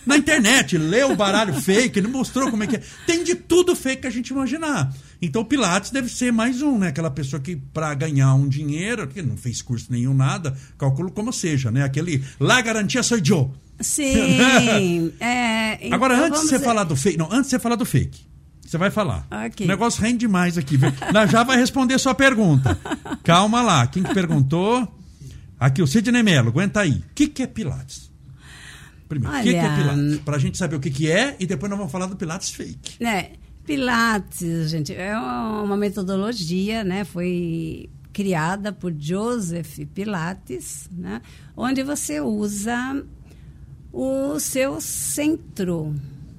[0.06, 2.82] Na internet, leu o baralho fake, ele mostrou como é que é.
[3.06, 4.94] Tem de tudo fake que a gente imaginar.
[5.20, 6.88] Então Pilates deve ser mais um, né?
[6.88, 11.32] Aquela pessoa que, para ganhar um dinheiro, que não fez curso nenhum, nada, calculo como
[11.32, 11.82] seja, né?
[11.82, 13.52] Aquele lá garantia sou eu.
[13.80, 15.12] Sim.
[15.20, 17.18] é, então Agora, antes de você falar do fake.
[17.18, 18.26] Não, antes de você falar do fake.
[18.66, 19.26] Você vai falar.
[19.48, 19.64] Okay.
[19.64, 20.76] O negócio rende demais aqui.
[21.30, 22.76] Já vai responder sua pergunta.
[23.22, 23.86] Calma lá.
[23.86, 24.92] Quem que perguntou?
[25.58, 26.92] Aqui, o Sidney Mello, aguenta aí.
[26.92, 28.10] O que, que é Pilates?
[29.08, 30.18] Primeiro, o que, que é Pilates?
[30.18, 32.50] Para a gente saber o que, que é e depois nós vamos falar do Pilates
[32.50, 33.04] fake.
[33.04, 33.30] É,
[33.64, 37.04] Pilates, gente, é uma metodologia, né?
[37.04, 41.22] Foi criada por Joseph Pilates, né?
[41.56, 43.04] Onde você usa
[43.96, 45.94] o seu centro,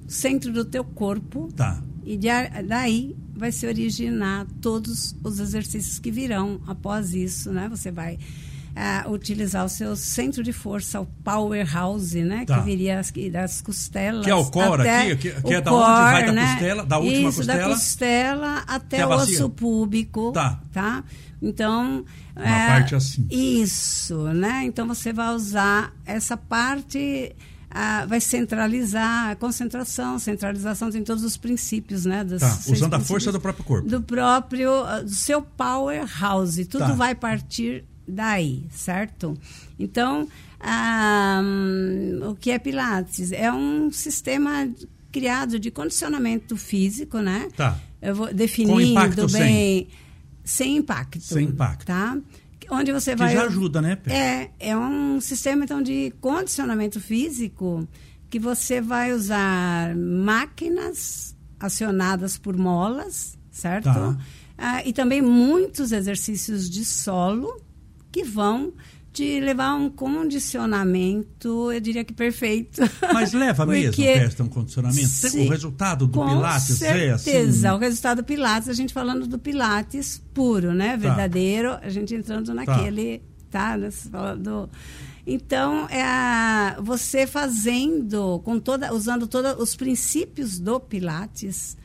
[0.06, 1.52] centro do teu corpo.
[1.56, 1.82] Tá.
[2.04, 2.28] E de,
[2.66, 7.68] daí vai se originar todos os exercícios que virão após isso, né?
[7.68, 12.44] Você vai uh, utilizar o seu centro de força, o powerhouse, né?
[12.46, 12.58] Tá.
[12.58, 13.00] Que viria
[13.32, 14.24] das costelas.
[14.24, 16.52] Que é o core aqui, que, que é da core, onde vai da né?
[16.52, 17.58] costela, da última isso, costela.
[17.58, 20.30] da costela até, até o osso púbico.
[20.30, 20.60] Tá.
[20.72, 21.04] Tá?
[21.40, 22.04] Então.
[22.34, 23.26] Uma é, parte assim.
[23.30, 24.64] Isso, né?
[24.64, 27.34] Então você vai usar essa parte
[27.70, 32.24] ah, vai centralizar a concentração, centralização tem todos os princípios, né?
[32.24, 33.88] Dos tá, usando a força do próprio corpo.
[33.88, 36.64] Do próprio, ah, do seu powerhouse.
[36.64, 36.92] Tudo tá.
[36.92, 39.36] vai partir daí, certo?
[39.78, 40.26] Então,
[40.58, 41.42] ah,
[42.30, 43.32] o que é Pilates?
[43.32, 44.68] É um sistema
[45.12, 47.48] criado de condicionamento físico, né?
[47.54, 47.78] Tá.
[48.00, 49.28] Eu vou definindo bem.
[49.28, 49.88] Sem.
[50.48, 51.20] Sem impacto.
[51.20, 51.86] Sem impacto.
[51.86, 52.16] Tá?
[52.70, 53.28] onde você vai.
[53.28, 53.98] Que já ajuda, né?
[54.06, 57.88] É, é um sistema então de condicionamento físico
[58.28, 63.84] que você vai usar máquinas acionadas por molas, certo?
[63.84, 64.16] Tá.
[64.56, 67.60] Ah, e também muitos exercícios de solo
[68.12, 68.72] que vão
[69.18, 72.80] te levar um condicionamento, eu diria que perfeito.
[73.12, 75.08] Mas leva mesmo, Pesta, um condicionamento?
[75.08, 77.24] Sim, o resultado do Pilates é assim?
[77.24, 80.90] certeza, o resultado do Pilates, a gente falando do Pilates puro, né?
[80.90, 80.96] Tá.
[80.96, 81.80] Verdadeiro, tá.
[81.82, 83.76] a gente entrando naquele, tá?
[84.12, 84.34] tá?
[84.36, 84.70] Do,
[85.26, 91.76] então, é a, você fazendo, com toda, usando todos os princípios do Pilates,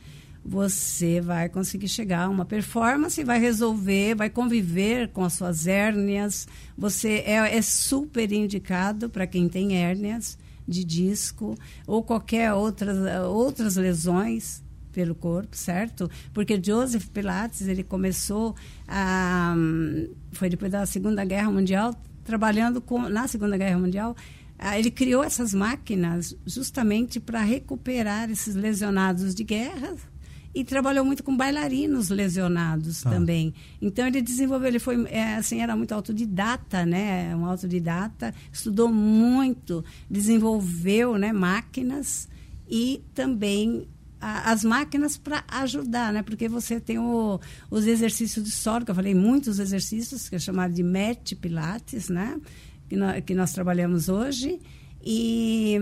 [0.44, 6.46] você vai conseguir chegar a uma performance, vai resolver, vai conviver com as suas hérnias.
[6.76, 10.36] Você é, é super indicado para quem tem hérnias
[10.68, 11.54] de disco
[11.86, 16.10] ou qualquer outras, outras lesões pelo corpo, certo?
[16.32, 18.54] Porque Joseph Pilates, ele começou
[18.86, 19.54] a,
[20.32, 24.14] foi depois da Segunda Guerra Mundial, trabalhando com na Segunda Guerra Mundial,
[24.76, 29.96] ele criou essas máquinas justamente para recuperar esses lesionados de guerra
[30.54, 33.10] e trabalhou muito com bailarinos lesionados tá.
[33.10, 33.52] também.
[33.82, 37.34] Então ele desenvolveu, ele foi é, assim, era muito autodidata, né?
[37.34, 42.28] Um autodidata, estudou muito, desenvolveu, né, máquinas
[42.68, 43.88] e também
[44.20, 46.22] a, as máquinas para ajudar, né?
[46.22, 50.38] Porque você tem o, os exercícios de solo, que eu falei muitos exercícios que é
[50.38, 52.40] chamado de MET Pilates, né?
[52.88, 54.60] Que nós, que nós trabalhamos hoje
[55.04, 55.78] e,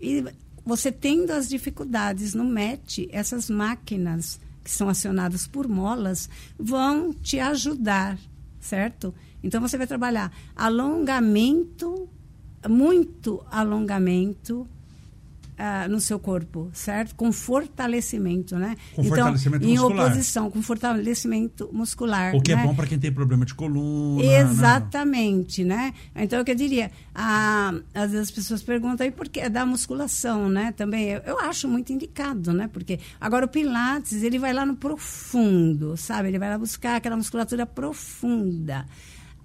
[0.00, 0.24] e
[0.64, 7.38] você tendo as dificuldades no MET, essas máquinas que são acionadas por molas vão te
[7.38, 8.18] ajudar,
[8.60, 9.14] certo?
[9.42, 12.08] Então você vai trabalhar alongamento,
[12.66, 14.66] muito alongamento
[15.58, 17.14] uh, no seu corpo, certo?
[17.14, 18.76] Com fortalecimento, né?
[18.94, 20.06] Com então, fortalecimento em muscular.
[20.06, 22.34] oposição, com fortalecimento muscular.
[22.34, 22.62] O que é né?
[22.62, 24.22] é bom para quem tem problema de coluna.
[24.22, 24.40] Né?
[24.40, 25.92] Exatamente, né?
[26.14, 26.24] né?
[26.24, 29.64] Então, o que eu diria, ah, às vezes as pessoas perguntam aí por que da
[29.66, 30.72] musculação, né?
[30.72, 32.68] Também eu, eu acho muito indicado, né?
[32.72, 36.28] Porque agora o Pilates, ele vai lá no profundo, sabe?
[36.28, 38.86] Ele vai lá buscar aquela musculatura profunda.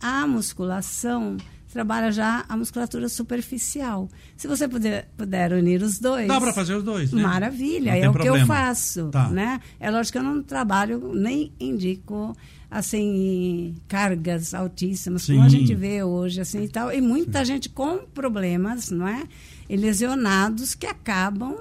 [0.01, 1.37] A musculação
[1.71, 4.09] trabalha já a musculatura superficial.
[4.35, 6.27] Se você puder, puder unir os dois.
[6.27, 7.21] Dá para fazer os dois, né?
[7.21, 8.37] Maravilha, é o problema.
[8.37, 9.09] que eu faço.
[9.09, 9.29] Tá.
[9.29, 9.59] Né?
[9.79, 12.35] É lógico que eu não trabalho, nem indico
[12.71, 15.35] assim cargas altíssimas Sim.
[15.35, 17.45] como a gente vê hoje assim e tal e muita Sim.
[17.45, 19.23] gente com problemas não é
[19.67, 21.55] e lesionados que acabam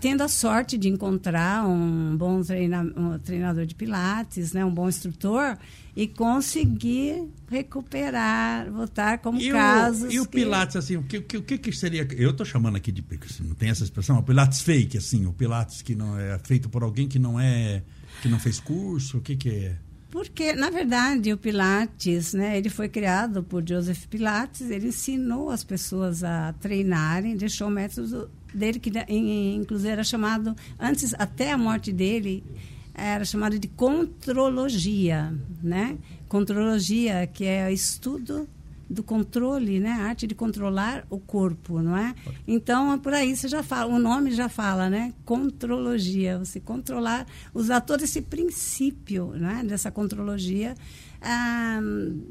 [0.00, 4.88] tendo a sorte de encontrar um bom treina, um treinador de pilates né um bom
[4.88, 5.58] instrutor
[5.96, 10.08] e conseguir recuperar, voltar como e casos.
[10.08, 10.38] O, e o que...
[10.38, 12.06] Pilates, assim, o que, o que, que seria.
[12.16, 13.04] Eu estou chamando aqui de.
[13.24, 16.68] Assim, não tem essa expressão, o Pilates fake, assim, o Pilates que não é feito
[16.68, 17.82] por alguém que não é.
[18.22, 19.76] que não fez curso, o que, que é?
[20.10, 25.64] Porque, na verdade, o Pilates, né, ele foi criado por Joseph Pilates, ele ensinou as
[25.64, 31.92] pessoas a treinarem, deixou o método dele, que inclusive era chamado, antes, até a morte
[31.92, 32.44] dele,
[32.94, 35.98] era chamado de contrologia, né?
[36.28, 38.48] Contrologia, que é o estudo
[38.88, 39.90] do controle, né?
[39.90, 42.14] A arte de controlar o corpo, não é?
[42.46, 45.12] Então, por aí você já fala, o nome já fala, né?
[45.24, 49.64] Contrologia, você controlar, usar todo esse princípio, né?
[49.66, 50.74] Dessa contrologia
[51.20, 51.80] ah,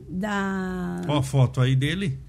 [0.10, 1.02] da...
[1.06, 2.20] Qual a foto aí dele?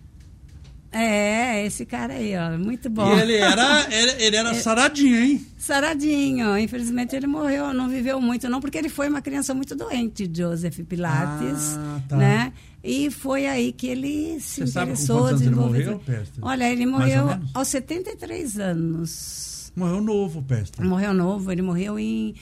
[0.97, 3.17] É, esse cara aí, ó, muito bom.
[3.17, 5.47] E ele era, ele, ele era saradinho, hein?
[5.59, 6.57] Saradinho.
[6.57, 10.79] Infelizmente ele morreu, não viveu muito, não, porque ele foi uma criança muito doente, Joseph
[10.89, 12.17] Pilates, ah, tá.
[12.17, 12.53] né?
[12.83, 15.47] E foi aí que ele se Você interessou, sabe.
[15.47, 16.39] Ele morreu, Pesta?
[16.41, 19.73] Olha, ele morreu aos 73 anos.
[19.75, 20.85] Morreu novo, Pesta.
[20.85, 22.37] Morreu novo, ele morreu em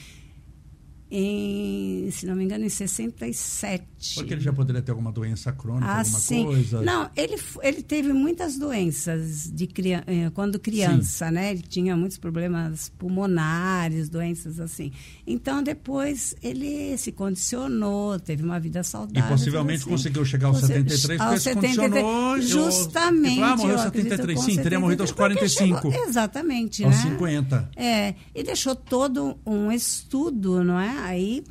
[1.15, 4.15] em, se não me engano, em 67.
[4.15, 6.43] Porque ele já poderia ter alguma doença crônica, ah, alguma sim.
[6.43, 6.81] coisa?
[6.81, 9.69] Não, ele, ele teve muitas doenças de
[10.07, 11.33] eh, quando criança, sim.
[11.35, 11.51] né?
[11.51, 14.91] Ele tinha muitos problemas pulmonares, doenças assim.
[15.27, 19.23] Então, depois, ele se condicionou, teve uma vida saudável.
[19.23, 19.89] E possivelmente assim.
[19.91, 22.41] conseguiu chegar aos 73 porque se condicionou.
[22.41, 23.39] Justamente.
[23.39, 25.91] Ah, morreu aos 73, sim, teria morrido aos 45.
[25.91, 27.01] Chegou, exatamente, aos né?
[27.03, 27.69] 50.
[27.75, 31.02] É, e deixou todo um estudo, não é?
[31.03, 31.43] Aí,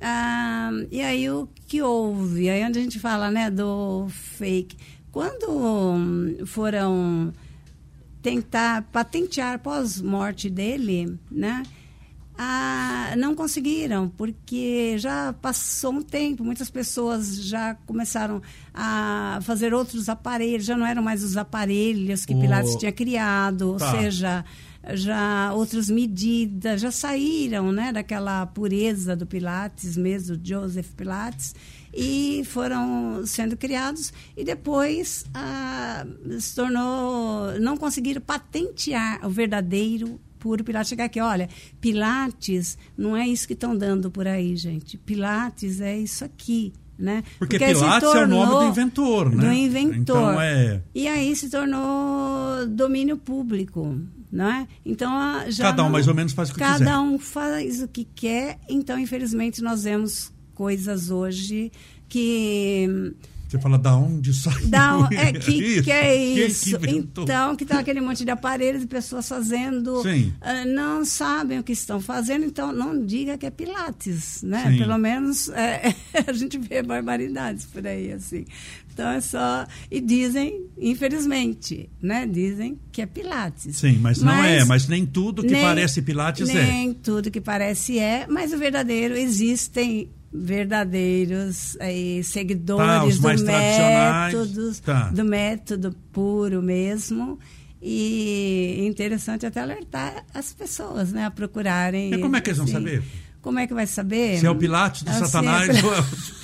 [0.00, 2.48] ah, e aí o que houve?
[2.48, 4.76] Aí onde a gente fala, né, do fake.
[5.10, 7.32] Quando foram
[8.22, 11.62] tentar patentear após morte dele, né?
[12.40, 18.40] Ah, não conseguiram, porque já passou um tempo, muitas pessoas já começaram
[18.72, 22.40] a fazer outros aparelhos, já não eram mais os aparelhos que Oh.
[22.40, 23.92] Pilates tinha criado, Tá.
[23.92, 24.44] ou seja,
[24.94, 31.54] já outras medidas já saíram né, daquela pureza do Pilates mesmo, Joseph Pilates,
[31.92, 36.06] e foram sendo criados e depois ah,
[36.38, 41.48] se tornou não conseguiram patentear o verdadeiro puro Pilates chegar aqui olha
[41.80, 47.24] Pilates não é isso que estão dando por aí gente Pilates é isso aqui né
[47.38, 49.46] Porque, se Pilates é o nome do inventor, né?
[49.46, 50.82] do inventor Então é.
[50.94, 53.98] e aí se tornou domínio público,
[54.30, 54.66] não é?
[54.84, 55.10] Então
[55.58, 56.96] Cada um não- mais ou menos faz o que cada quiser.
[56.98, 58.58] um faz o que quer.
[58.68, 61.70] Então infelizmente nós vemos coisas hoje
[62.08, 63.14] que
[63.48, 64.68] Você fala da onde saiu.
[64.68, 65.82] dá um- é que, Isso.
[65.84, 66.76] que é que isso.
[66.76, 67.24] inventou?
[67.24, 70.02] então que tá aquele monte de aparelhos e pessoas fazendo
[70.42, 72.44] ah, não sabem o que estão fazendo.
[72.44, 74.70] Então não diga que é Pilates, né?
[74.72, 74.78] Sim.
[74.78, 75.94] Pelo menos é,
[76.26, 78.44] a gente vê barbaridades por aí assim.
[78.98, 82.26] Então é só e dizem, infelizmente, né?
[82.26, 83.76] Dizem que é Pilates.
[83.76, 84.64] Sim, mas não é.
[84.64, 86.64] Mas nem tudo que nem- parece Pilates é.
[86.64, 93.46] Nem tudo que parece é, mas o verdadeiro existem verdadeiros aí, Tá, seguidores mais do
[93.46, 95.10] método, Tá.
[95.10, 97.38] do método puro mesmo.
[97.80, 102.12] E interessante até alertar as pessoas, né, a procurarem.
[102.12, 102.72] E como é que eles vão assim.
[102.74, 103.02] saber?
[103.40, 104.40] Como é que vai saber?
[104.40, 105.68] Se é o Pilates do Assim, Satanás.
[105.78, 106.37] é-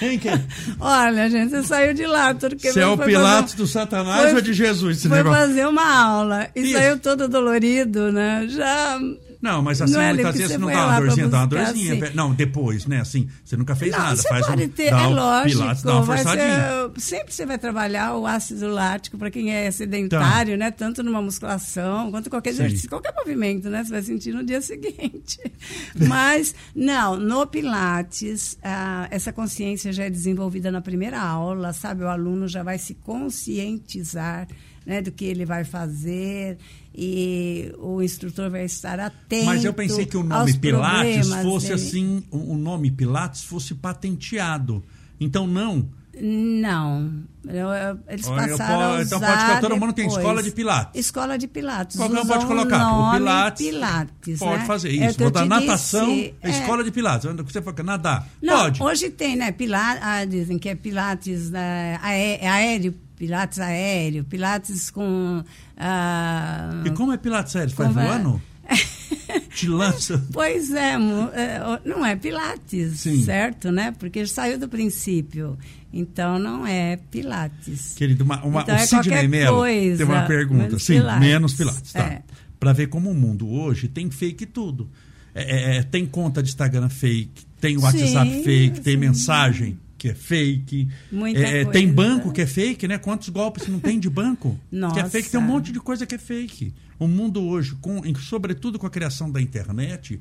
[0.00, 0.46] é Quem?
[0.78, 3.66] Olha, gente, você saiu de lá, tudo que Se é o foi Pilates fazer- do
[3.66, 5.02] Satanás foi- ou é de Jesus?
[5.02, 5.40] Foi negócio?
[5.40, 6.72] fazer uma aula e Isso.
[6.72, 8.46] saiu todo dolorido, né?
[8.48, 8.98] Já
[9.42, 11.28] Não, mas assim, Não é muitas que vezes você não dá uma lá pra dorzinha,
[11.28, 12.04] dá uma dorzinha.
[12.04, 12.14] assim.
[12.14, 13.00] Não, depois, né?
[13.00, 14.16] Assim, você nunca fez Não, nada.
[14.16, 16.90] você faz pode um, ter, dá é um lógico, Pilates, dá uma forçadinha.
[16.96, 20.70] ser- sempre você vai trabalhar o ácido lático para quem é sedentário, né?
[20.70, 22.56] Tanto numa musculação quanto qualquer Tá.
[22.56, 22.62] Sim.
[22.64, 23.82] exercício, qualquer movimento, né?
[23.82, 25.38] Você vai sentir no dia seguinte.
[26.06, 32.04] Mas, não, no Pilates, ah, essa consciência já é desenvolvida na primeira aula, sabe?
[32.04, 34.46] O aluno já vai se conscientizar
[34.86, 36.56] né, do que ele vai fazer
[36.94, 39.46] e o instrutor vai estar atento.
[39.46, 41.80] Mas eu pensei que o nome Pilates fosse dele.
[41.80, 44.82] assim, o nome Pilates fosse patenteado.
[45.20, 45.88] Então não.
[46.22, 47.22] Não.
[48.08, 51.00] Eles passaram po- a então pode ficar- todo mundo tem escola de Pilates.
[51.06, 51.96] Escola de Pilates.
[51.96, 52.92] Qualquer um pode colocar.
[52.92, 53.66] O Pilates.
[53.66, 54.66] Pilates, Pode né?
[54.66, 55.18] fazer É isso.
[55.30, 56.50] dar te natação, disse, é.
[56.50, 57.30] escola de Pilates.
[57.46, 58.28] Você que nadar.
[58.42, 58.82] Não, Pode.
[58.82, 59.50] hoje tem, né?
[59.52, 65.44] Pilates, ah, dizem que é Pilates né, aé- aéreo, Pilates aéreo, Pilates com.
[65.76, 67.70] ah, E como é Pilates sério?
[67.74, 68.06] Faz como é?
[68.06, 68.42] voando?
[69.54, 70.26] Te lança.
[70.32, 73.22] Pois é, é, não é Pilates, Sim.
[73.22, 73.92] certo, né?
[73.98, 75.58] Porque saiu do princípio.
[75.92, 77.92] Então não é Pilates.
[77.94, 80.62] Querido, uma, uma, Então o é Sidney Mello tem uma pergunta.
[80.62, 81.20] menos Sim, Pilates.
[81.28, 81.92] menos Pilates.
[81.92, 82.00] Tá.
[82.00, 82.22] É.
[82.58, 84.88] Pra ver como o mundo hoje tem fake tudo.
[85.34, 88.98] É, é, tem conta de Instagram fake, tem WhatsApp Sim, fake, tem sim.
[88.98, 90.88] mensagem que é fake.
[91.12, 91.70] Muita É, coisa.
[91.78, 92.96] tem banco que é fake, né?
[92.96, 94.58] Quantos golpes não tem de banco?
[94.70, 95.10] Que é Nossa.
[95.10, 96.72] fake, tem um monte de coisa que é fake.
[96.98, 100.18] O mundo hoje, com, sobretudo com a criação da internet,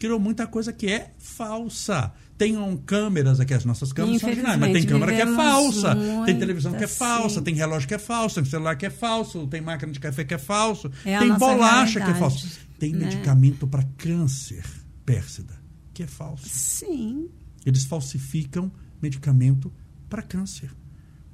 [0.00, 2.12] criou muita coisa que é falsa.
[2.36, 5.96] Tem um, câmeras aqui, as nossas câmeras são originais, mas tem câmera que é falsa.
[6.26, 7.44] Tem televisão que é falsa, assim.
[7.44, 10.34] tem relógio que é falso, tem celular que é falso, tem máquina de café que
[10.34, 12.48] é falso, É tem nossa bolacha que é falso.
[12.80, 13.04] Tem né?
[13.04, 14.64] medicamento para câncer,
[15.06, 15.54] pérsida,
[15.94, 16.48] que é falso.
[16.48, 17.28] Sim.
[17.64, 19.72] Eles falsificam medicamento
[20.08, 20.70] para câncer.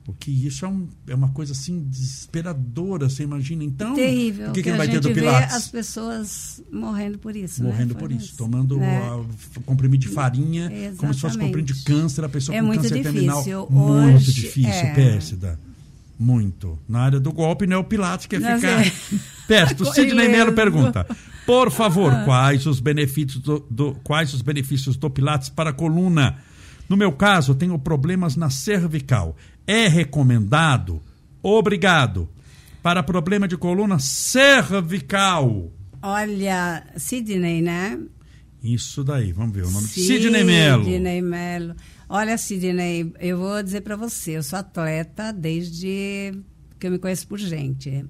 [0.05, 3.64] Porque isso é, um- é uma coisa assim desesperadora, você imagina.
[3.64, 4.50] Então, Terrível.
[4.50, 5.55] o que, que ele vai ter do vê Pilates?
[5.57, 7.61] as pessoas morrendo por isso.
[7.62, 7.70] né?
[7.70, 8.98] Morrendo Foi por isso, tomando né?
[9.00, 11.38] a- comprimido de farinha, como se fosse Exatamente.
[11.48, 13.44] comprimido de câncer, a pessoa É com câncer terminal.
[13.68, 14.94] Muito difícil, é.
[14.94, 15.59] Pérsida.
[16.18, 16.79] Muito.
[16.88, 18.87] Na área do golpe, não é o Pilates que é ficar.
[18.87, 18.92] é.
[19.48, 19.83] Pérsida.
[19.83, 21.05] O Sidney Melo pergunta:
[21.44, 26.37] Por favor, quais os benefícios do, do- quais os benefícios do Pilates para a coluna?
[26.88, 29.37] No meu caso, tenho problemas na cervical.
[29.66, 31.03] É recomendado?
[31.42, 32.29] Obrigado.
[32.83, 35.72] Para problema de coluna cervical.
[36.03, 37.99] Olha, Sidney, né?
[38.62, 39.87] Isso daí, vamos ver o nome.
[39.87, 40.85] Sidney Melo.
[40.85, 41.75] Sidney Melo.
[42.09, 46.33] Olha, Sidney, eu vou dizer para você, eu sou atleta desde
[46.79, 48.05] que eu me conheço por gente.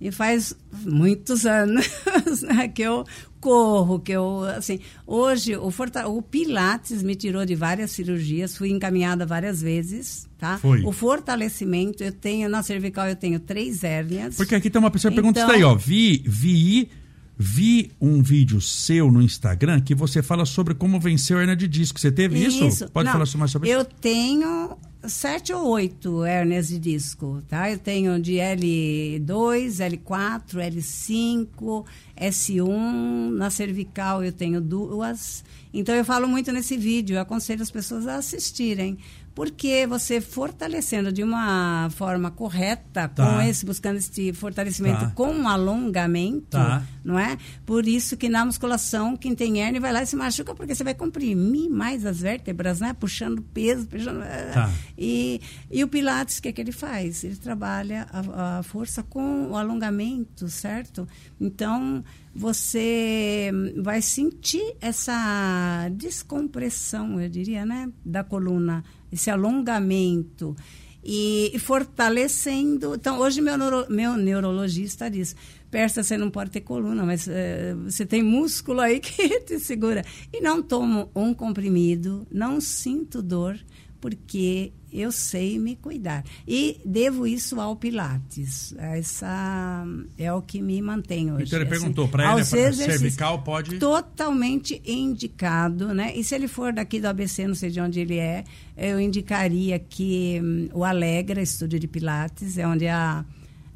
[0.00, 1.86] E faz muitos anos
[2.42, 3.04] né, que eu
[3.40, 8.70] corro, que eu, assim, hoje o, forta- o Pilates me tirou de várias cirurgias, fui
[8.70, 10.58] encaminhada várias vezes, tá?
[10.58, 10.82] Foi.
[10.84, 14.36] O fortalecimento, eu tenho, na cervical eu tenho três hérnias.
[14.36, 15.74] Porque aqui tem uma pessoa que pergunta Então- isso daí, ó.
[15.74, 16.88] Vi, vi,
[17.36, 21.68] vi um vídeo seu no Instagram que você fala sobre como vencer a hernia de
[21.68, 21.98] disco.
[22.00, 22.88] Você teve isso?
[22.90, 23.90] Pode Não, falar mais sobre eu isso?
[24.00, 27.70] tenho sete ou oito hérnias de disco, tá?
[27.70, 31.84] Eu tenho de L2, L4, L5,
[32.16, 35.44] S1, na cervical eu tenho duas.
[35.72, 38.98] Então eu falo muito nesse vídeo, eu aconselho as pessoas a assistirem,
[39.38, 43.24] porque você fortalecendo de uma forma correta, tá.
[43.24, 45.12] com esse, buscando esse fortalecimento tá.
[45.14, 46.82] com um alongamento, tá.
[47.04, 47.38] não é?
[47.64, 50.82] Por isso que na musculação, quem tem hernia vai lá e se machuca, porque você
[50.82, 52.92] vai comprimir mais as vértebras, né?
[52.92, 54.24] Puxando peso, puxando...
[54.52, 54.72] Tá.
[54.98, 57.22] E, e o Pilates, o que é que ele faz?
[57.22, 61.06] Ele trabalha a, a força com o alongamento, certo?
[61.40, 62.02] Então,
[62.38, 67.90] você vai sentir essa descompressão, eu diria, né?
[68.04, 70.54] Da coluna esse alongamento
[71.02, 72.94] e, e fortalecendo.
[72.94, 75.34] Então, hoje meu, neuro, meu neurologista diz:
[75.68, 80.04] Persa, você não pode ter coluna, mas é, você tem músculo aí que te segura.
[80.32, 83.58] E não tomo um comprimido, não sinto dor,
[84.00, 86.24] porque eu sei me cuidar.
[86.46, 88.74] E devo isso ao Pilates.
[88.78, 89.84] Essa
[90.16, 91.44] é o que me mantém hoje.
[91.44, 93.78] Então ele assim, perguntou para ele, a cervical pode...
[93.78, 96.12] Totalmente indicado, né?
[96.16, 98.44] E se ele for daqui do ABC, não sei de onde ele é,
[98.76, 103.24] eu indicaria que hum, o Alegra, Estúdio de Pilates, é onde a,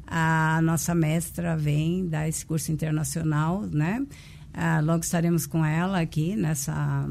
[0.07, 4.03] a nossa mestra vem dar esse curso internacional, né?
[4.53, 7.05] Ah, logo estaremos com ela aqui nessa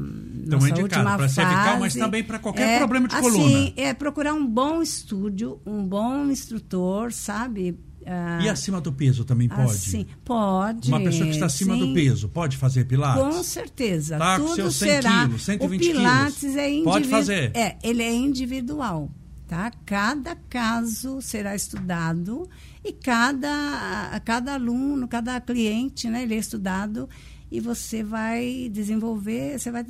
[0.45, 1.35] então, nossa última fase.
[1.35, 3.73] cervical, mas também para qualquer é, problema de assim, coluna.
[3.75, 7.77] é procurar um bom estúdio, um bom instrutor, sabe?
[8.05, 9.73] Ah, e acima do peso também pode?
[9.73, 10.87] Sim, pode.
[10.87, 11.79] Uma pessoa que está acima sim.
[11.81, 13.21] do peso pode fazer pilates?
[13.21, 14.17] Com certeza.
[14.17, 15.25] Tá Tudo com seus 100 será.
[15.25, 16.55] quilos, 120 o pilates quilos.
[16.55, 16.93] é individual.
[16.93, 17.51] Pode fazer?
[17.53, 19.11] É, ele é individual.
[19.47, 19.71] Tá?
[19.85, 22.49] Cada caso será estudado
[22.83, 27.07] e cada, cada aluno, cada cliente, né, ele é estudado
[27.53, 29.85] e você vai desenvolver, você vai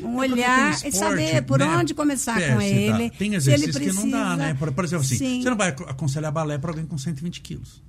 [0.00, 1.76] um é olhar esporte, e saber por né?
[1.76, 3.10] onde começar com ele.
[3.10, 4.00] Tem exercícios precisa...
[4.00, 4.54] que não dá, né?
[4.54, 5.42] Por, por exemplo, assim, Sim.
[5.42, 7.82] você não vai aconselhar balé para alguém com 120 quilos.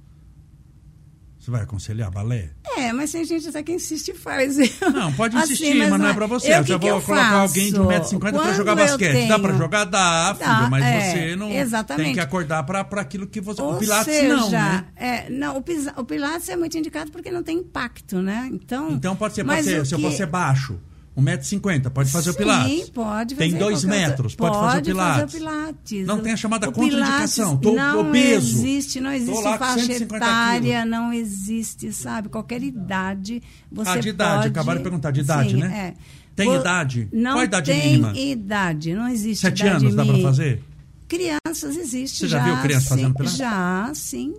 [1.47, 2.49] Você vai aconselhar balé?
[2.75, 4.57] É, mas tem gente até que insiste e faz.
[4.93, 6.53] Não, pode assim, insistir, assim, mas, mas, não é pra você.
[6.53, 7.35] Eu, que eu vou colocar faço?
[7.35, 9.11] alguém de 1,50m pra jogar basquete.
[9.13, 9.29] Tenho...
[9.29, 9.85] Dá pra jogar?
[9.85, 12.05] Dá, filho, mas é, você não exatamente.
[12.05, 13.61] tem que acordar pra, pra aquilo que você...
[13.61, 14.85] Ou o Pilates seja, não, né?
[14.97, 18.49] É, não, o, Pilates é muito indicado porque não tem impacto, né?
[18.51, 20.77] Então, então pode ser, pode ser se eu fosse baixo
[21.17, 22.85] 1,50m, pode fazer Sim, o Pilates.
[22.85, 23.49] Sim, pode fazer.
[23.49, 25.21] Tem 2 metros, pode, pode, fazer o Pilates.
[25.21, 26.07] Fazer o Pilates.
[26.07, 28.59] Não tem a chamada contraindicação, tô não obeso.
[28.59, 32.29] Existe, não existe faixa etária, não existe, sabe?
[32.29, 34.47] Qualquer idade você Ah, de idade, pode...
[34.49, 35.95] acabaram de perguntar, de idade, Sim, né?
[35.97, 36.17] É.
[36.35, 37.09] Tem idade?
[37.11, 38.13] Não Qual a idade tem mínima?
[38.15, 40.61] idade, não existe Sete idade anos dá para fazer?
[41.07, 43.37] Crianças existem Você já, já viu criança sim, fazendo Pilates?
[43.37, 44.35] Já, sim.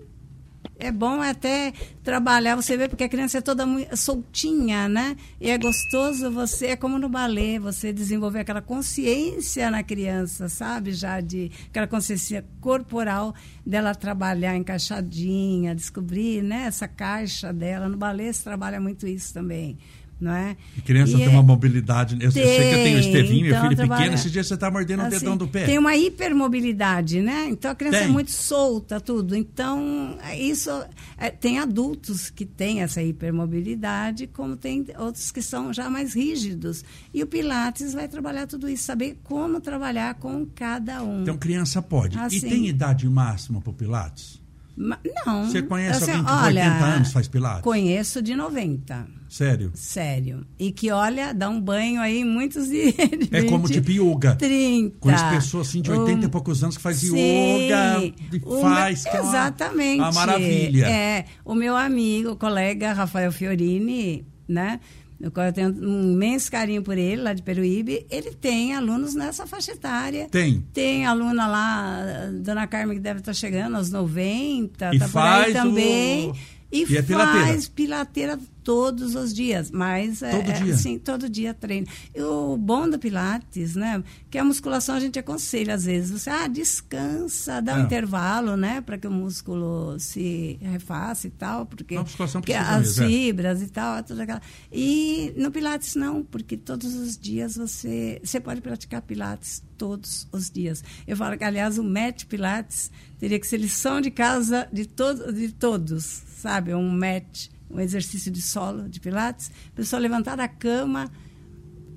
[0.80, 1.72] É bom até
[2.04, 5.16] trabalhar, você vê, porque a criança é toda soltinha, né?
[5.40, 10.92] E é gostoso você, é como no balé, você desenvolver aquela consciência na criança, sabe?
[10.92, 13.34] Já de aquela consciência corporal
[13.66, 17.88] dela trabalhar encaixadinha, descobrir né, essa caixa dela.
[17.88, 19.76] No balé se trabalha muito isso também
[20.20, 20.56] não é?
[20.76, 21.28] E criança e tem é...
[21.28, 22.16] uma mobilidade.
[22.20, 24.00] Eu, tem, eu, sei que eu tenho Estevinho, então, meu filho trabalha...
[24.00, 25.66] pequeno, esse dia você está mordendo assim, o dedão do pé.
[25.66, 27.46] Tem uma hipermobilidade, né?
[27.48, 28.08] Então a criança é tem.
[28.08, 29.36] é muito solta, tudo.
[29.36, 30.70] Então, isso
[31.16, 36.84] é, tem adultos que têm essa hipermobilidade, como tem outros que são já mais rígidos.
[37.14, 41.22] E o Pilates vai trabalhar tudo isso, saber como trabalhar com cada um.
[41.22, 42.18] Então, criança pode.
[42.18, 44.37] Assim, e tem idade máxima para o Pilates?
[44.78, 45.44] Não.
[45.44, 47.62] Você conhece assim, alguém que olha, 80 anos faz Pilates?
[47.62, 49.08] Conheço de 90.
[49.28, 49.72] Sério?
[49.74, 50.46] Sério.
[50.58, 54.36] E que, olha, dá um banho aí muitos de, de É como tipo yoga.
[54.36, 54.96] 30.
[55.00, 59.04] Conheço pessoas assim de 80 um, e poucos anos que faz sim, yoga e faz.
[59.04, 59.98] Meu, exatamente.
[59.98, 60.86] Uma, uma maravilha.
[60.86, 61.24] É.
[61.44, 64.80] O meu amigo, o colega Rafael Fiorini, né?
[65.18, 69.14] No qual eu tenho um imenso carinho por ele, lá de Peruíbe, ele tem alunos
[69.14, 70.28] nessa faixa etária.
[70.30, 70.64] Tem.
[70.72, 76.30] Tem aluna lá, Dona Carmen, que deve estar chegando aos 90, e tá faz também.
[76.30, 76.36] O...
[76.70, 80.76] E, e é faz pilateira todos os dias, mas é, todo é, dia.
[80.76, 81.86] sim, todo dia treino.
[82.14, 86.28] E o bom do Pilates, né, que a musculação a gente aconselha às vezes, você
[86.28, 87.82] ah, descansa, dá um é.
[87.84, 92.98] intervalo, né, para que o músculo se refaça e tal, porque, a musculação porque as
[92.98, 93.08] mesmo, é.
[93.08, 93.64] fibras é.
[93.64, 94.42] e tal, tudo aquela.
[94.70, 100.50] E no Pilates não, porque todos os dias você você pode praticar Pilates todos os
[100.50, 100.84] dias.
[101.06, 105.34] Eu falo que aliás o match Pilates teria que ser lição de casa de todos
[105.34, 106.04] de todos,
[106.36, 111.10] sabe, um match um exercício de solo, de pilates, a pessoa levantar da cama,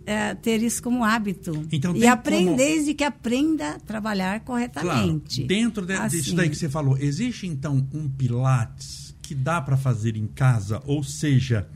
[0.05, 1.67] é, ter isso como hábito.
[1.71, 2.57] Então, e aprender como...
[2.57, 5.43] desde que aprenda a trabalhar corretamente.
[5.43, 6.17] Claro, dentro de, assim.
[6.17, 10.81] disso daí que você falou, existe então um pilates que dá para fazer em casa,
[10.85, 11.67] ou seja,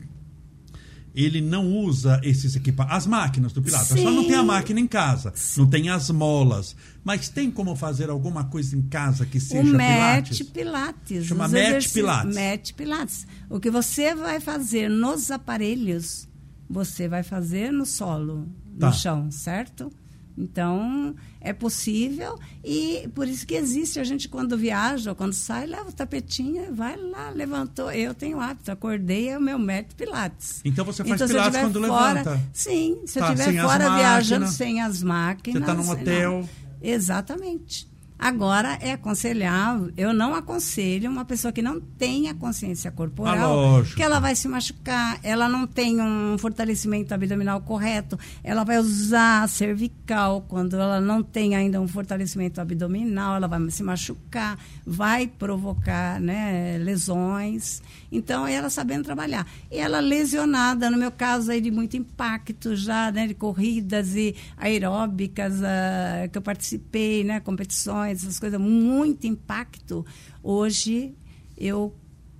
[1.16, 2.96] ele não usa esses equipamentos.
[2.98, 3.88] As máquinas do Pilates.
[3.88, 4.02] Sim.
[4.02, 6.76] Só não tem a máquina em casa, não tem as molas.
[7.02, 10.42] Mas tem como fazer alguma coisa em casa que seja o Met Pilates?
[10.50, 11.24] Pilates.
[11.26, 12.34] Chama Met Pilates.
[12.34, 13.26] Met Pilates.
[13.48, 16.28] O que você vai fazer nos aparelhos,
[16.68, 18.46] você vai fazer no solo,
[18.78, 18.88] Tá.
[18.88, 19.90] no chão, certo?
[20.38, 23.98] Então, é possível e por isso que existe.
[23.98, 27.90] A gente, quando viaja ou quando sai, leva o tapetinho vai lá, levantou.
[27.90, 30.60] Eu tenho hábito, acordei, é o meu Met Pilates.
[30.64, 32.40] Então você faz eu Pilates quando fora- levanta.
[32.52, 34.54] Sim, se Tá, eu estiver fora viajando máquinas.
[34.54, 35.60] sem as máquinas.
[35.62, 35.92] Você tá num não.
[35.92, 36.48] hotel.
[36.82, 37.88] Exatamente.
[38.18, 43.96] Agora, é aconselhável, eu não aconselho uma pessoa que não tenha consciência Ah, corporal, lógico.
[43.96, 49.42] que ela vai se machucar, ela não tem um fortalecimento abdominal correto, ela vai usar
[49.42, 55.26] a cervical quando ela não tem ainda um fortalecimento abdominal, ela vai se machucar, vai
[55.26, 57.82] provocar né, lesões.
[58.10, 59.46] Então, ela sabendo trabalhar.
[59.70, 64.34] E ela lesionada, no meu caso aí de muito impacto já, né, de corridas e
[64.56, 70.04] aeróbicas ah, que eu participei, né, competições, essas coisas, muito impacto.
[70.42, 71.14] Hoje
[71.56, 71.94] eu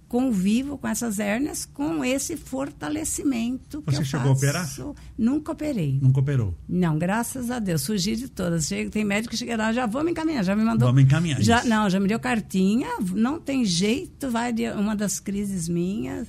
[0.08, 4.82] convivo com essas hérnias com esse fortalecimento que Você eu chegou a faço.
[4.82, 5.04] operar?
[5.18, 5.98] Nunca operei.
[6.00, 6.54] Nunca operou.
[6.68, 7.84] Não, graças a Deus.
[7.86, 8.66] Fugi de todas.
[8.66, 10.88] Chega- tem médico que chega lá, já vou me encaminhar, já me mandou.
[10.88, 11.68] Vamos encaminhar Já, isso.
[11.68, 16.28] não, já me deu cartinha, não tem jeito, vai de uma das crises minhas.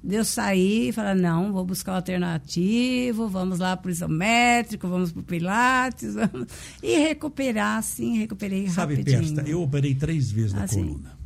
[0.00, 5.10] Deu sair e falar, não, vou buscar o alternativo, vamos lá para o isométrico, vamos
[5.10, 6.46] para o Pilates, vamos...
[6.80, 9.34] e recuperar, sim, recuperei Sabe, rapidinho.
[9.34, 10.84] Pesta, eu operei três vezes na Ah, sim.
[10.84, 11.18] coluna.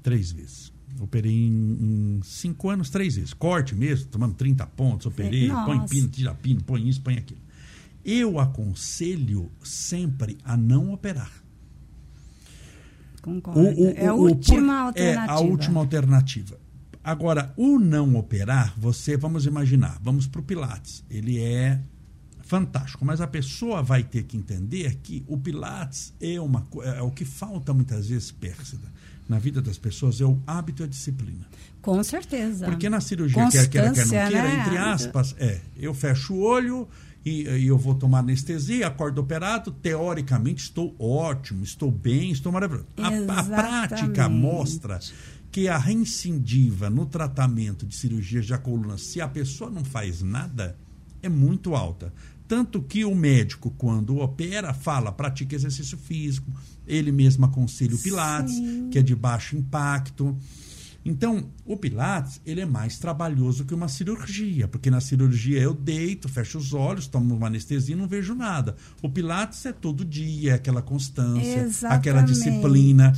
[0.00, 0.72] Três vezes.
[1.00, 3.32] Operei em, em cinco anos, três vezes.
[3.34, 5.66] Corte mesmo, tomando 30 pontos, operei, Nossa.
[5.66, 7.40] põe pino, tira pino, põe isso, põe aquilo.
[8.04, 11.32] Eu aconselho sempre a não operar.
[13.22, 13.60] Concordo.
[13.60, 15.32] O- o- é a o- última alternativa.
[15.32, 16.58] É a última alternativa.
[17.02, 21.04] Agora, o não operar, você, vamos imaginar, vamos para o Pilates.
[21.10, 21.80] Ele é
[22.42, 27.00] fantástico, mas a pessoa vai ter que entender que o Pilates é, uma, co- é
[27.02, 28.92] o que falta muitas vezes, Pérsida,
[29.28, 31.46] na vida das pessoas, é o hábito e a disciplina.
[31.80, 32.66] Com certeza.
[32.66, 34.60] Porque na cirurgia, quer queira, quer não queira, né?
[34.60, 36.88] entre aspas, é, eu fecho o olho
[37.24, 42.86] e, e eu vou tomar anestesia, acordo operado, teoricamente estou ótimo, estou bem, estou maravilhoso.
[42.98, 45.00] A, a prática mostra
[45.50, 50.76] que a reincindiva no tratamento de cirurgias de coluna, se a pessoa não faz nada,
[51.22, 52.12] é muito alta.
[52.46, 56.50] Tanto que o médico, quando opera, fala, pratique exercício físico,
[56.86, 58.54] ele mesmo aconselha o Pilates,
[58.90, 60.36] que é de baixo impacto.
[61.06, 66.30] Então, o Pilates, ele é mais trabalhoso que uma cirurgia, porque na cirurgia eu deito,
[66.30, 68.74] fecho os olhos, tomo uma anestesia e não vejo nada.
[69.02, 72.32] O Pilates é todo dia, é aquela constância, aquela Exatamente.
[72.32, 73.12] disciplina.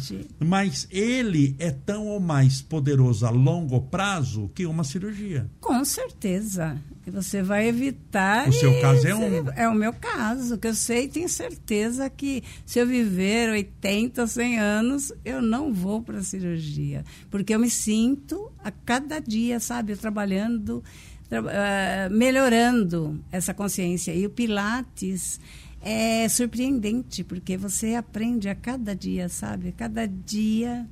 [0.45, 5.49] Mas ele é tão ou mais poderoso a longo prazo que uma cirurgia.
[5.61, 6.77] Com certeza.
[7.07, 8.49] E Você vai evitar.
[8.49, 11.29] O seu caso é você- um- É o meu caso, que eu sei e tenho
[11.29, 17.05] certeza que se eu viver 80, 100 anos, eu não vou para a cirurgia.
[17.31, 20.83] Porque eu me sinto a cada dia, sabe, trabalhando,
[21.29, 24.13] tra- ah, melhorando essa consciência.
[24.13, 25.39] E o Pilates
[25.81, 29.71] é surpreendente, porque você aprende a cada dia, sabe?
[29.71, 30.85] Cada dia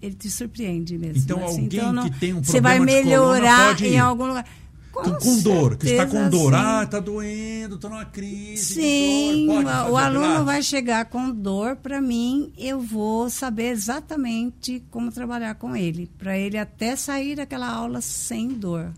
[0.00, 1.20] ele te surpreende mesmo.
[1.24, 1.64] Então, assim.
[1.64, 4.46] alguém que tem um Você vai problema de coluna melhorar pode em algum lugar.
[4.92, 6.52] Com, com dor, que está com dor.
[6.52, 6.58] sim.
[6.60, 8.74] Ah, está doendo, estou numa crise.
[8.74, 10.44] Sim, o, aluno Pilates?
[10.44, 16.36] vai chegar com dor para mim, eu vou saber exatamente como trabalhar com ele, para
[16.36, 18.92] ele até sair daquela aula sem dor.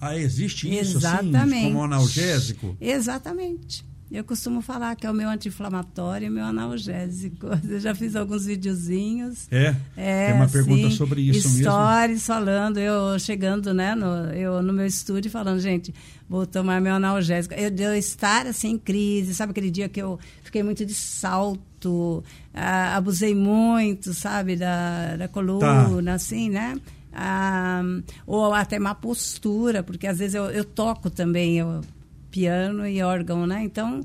[0.00, 1.36] Ah, existe isso Exatamente.
[1.36, 2.76] assim, como analgésico?
[2.80, 3.87] Exatamente.
[4.10, 7.46] Eu costumo falar que é o meu anti-inflamatório e o meu analgésico.
[7.68, 9.46] Eu já fiz alguns videozinhos.
[9.50, 9.76] É?
[9.96, 11.64] É, Tem uma pergunta sim, sobre isso mesmo.
[11.64, 15.94] Stories falando, eu chegando né, no, eu, no meu estúdio falando, gente,
[16.26, 17.54] vou tomar meu analgésico.
[17.54, 22.24] Eu, eu estar assim em crise, sabe aquele dia que eu fiquei muito de salto,
[22.54, 26.76] ah, abusei muito, sabe, da, da coluna, assim, né?
[27.12, 27.82] Ah,
[28.26, 31.82] ou até má postura, porque às vezes eu, eu toco também eu,
[32.30, 33.62] piano e órgão, né?
[33.62, 34.02] Então,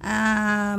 [0.00, 0.76] ah,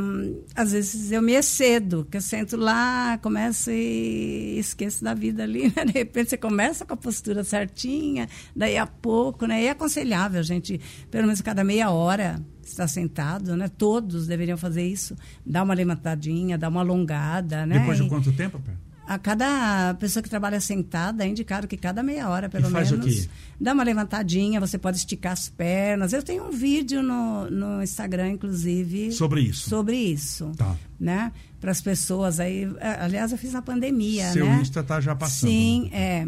[0.56, 5.64] às vezes eu me excedo, que eu sento lá, começo e esqueço da vida ali,
[5.76, 5.86] né?
[5.86, 9.64] De repente você começa com a postura certinha, daí a pouco, né?
[9.64, 10.80] E é aconselhável, gente,
[11.10, 13.68] pelo menos cada meia hora estar sentado, né?
[13.68, 17.80] Todos deveriam fazer isso, dar uma levantadinha, dar uma alongada, né?
[17.80, 18.87] Depois de quanto tempo, Pé?
[19.08, 22.92] A cada pessoa que trabalha sentada é indicado que cada meia hora, pelo E faz
[22.92, 23.30] o menos, quê?
[23.60, 26.12] dá uma levantadinha, você pode esticar as pernas.
[26.14, 29.70] Eu tenho um vídeo no, no Instagram, inclusive, Sobre isso.
[29.70, 30.76] sobre isso, Tá.
[31.00, 31.32] né?
[31.60, 34.60] Para as pessoas aí, é, aliás, eu fiz na pandemia, Seu né?
[34.62, 35.50] Insta tá já passando.
[35.50, 36.28] Sim, é.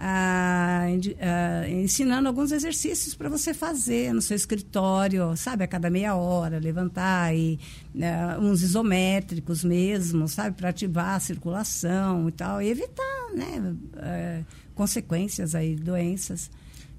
[0.00, 0.86] Ah,
[1.20, 6.60] ah, ensinando alguns exercícios para você fazer no seu escritório, sabe, a cada meia hora,
[6.60, 7.58] levantar e
[8.00, 14.44] ah, uns isométricos mesmo, sabe, para ativar a circulação e tal, e evitar, né, eh,
[14.72, 16.48] consequências aí, doenças.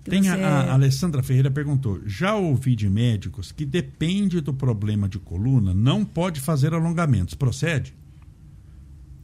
[0.04, 0.30] Tem você...
[0.30, 5.74] a, a, Alessandra Ferreira perguntou: já ouvi de médicos que depende do problema de coluna,
[5.74, 7.34] não pode fazer alongamentos.
[7.34, 7.94] Procede?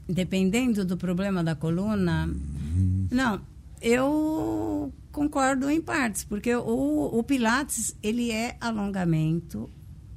[0.08, 3.08] Dependendo do problema da coluna, hum.
[3.12, 3.42] não
[3.86, 9.70] eu concordo em partes, porque o, o Pilates, ele é alongamento,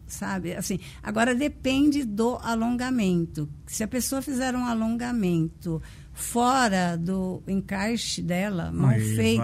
[0.07, 0.55] sabe?
[0.55, 3.47] Assim, agora depende do alongamento.
[3.67, 5.83] Se a pessoa fizer um alongamento
[6.19, 9.39] fora do encaixe dela, mal Aí feito.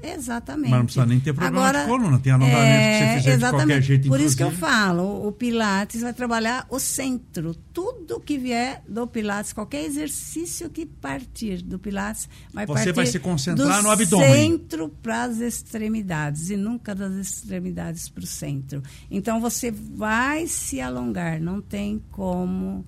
[0.00, 0.12] Vai...
[0.12, 0.70] Exatamente.
[0.70, 3.32] Mas não precisa nem ter problema Agora, de coluna, tem alongamento é, que você fizer
[3.32, 3.60] exatamente.
[3.60, 4.00] de qualquer jeito.
[4.02, 4.26] Por inclusive.
[4.26, 7.54] isso que eu falo, o Pilates vai trabalhar o centro.
[7.72, 12.92] Tudo que vier do Pilates, qualquer exercício que partir do Pilates, vai você partir Você
[12.92, 14.28] vai se concentrar no abdômen.
[14.28, 18.82] centro para as extremidades e nunca das extremidades para o centro.
[19.10, 22.84] Então, você vai se alongar, não tem como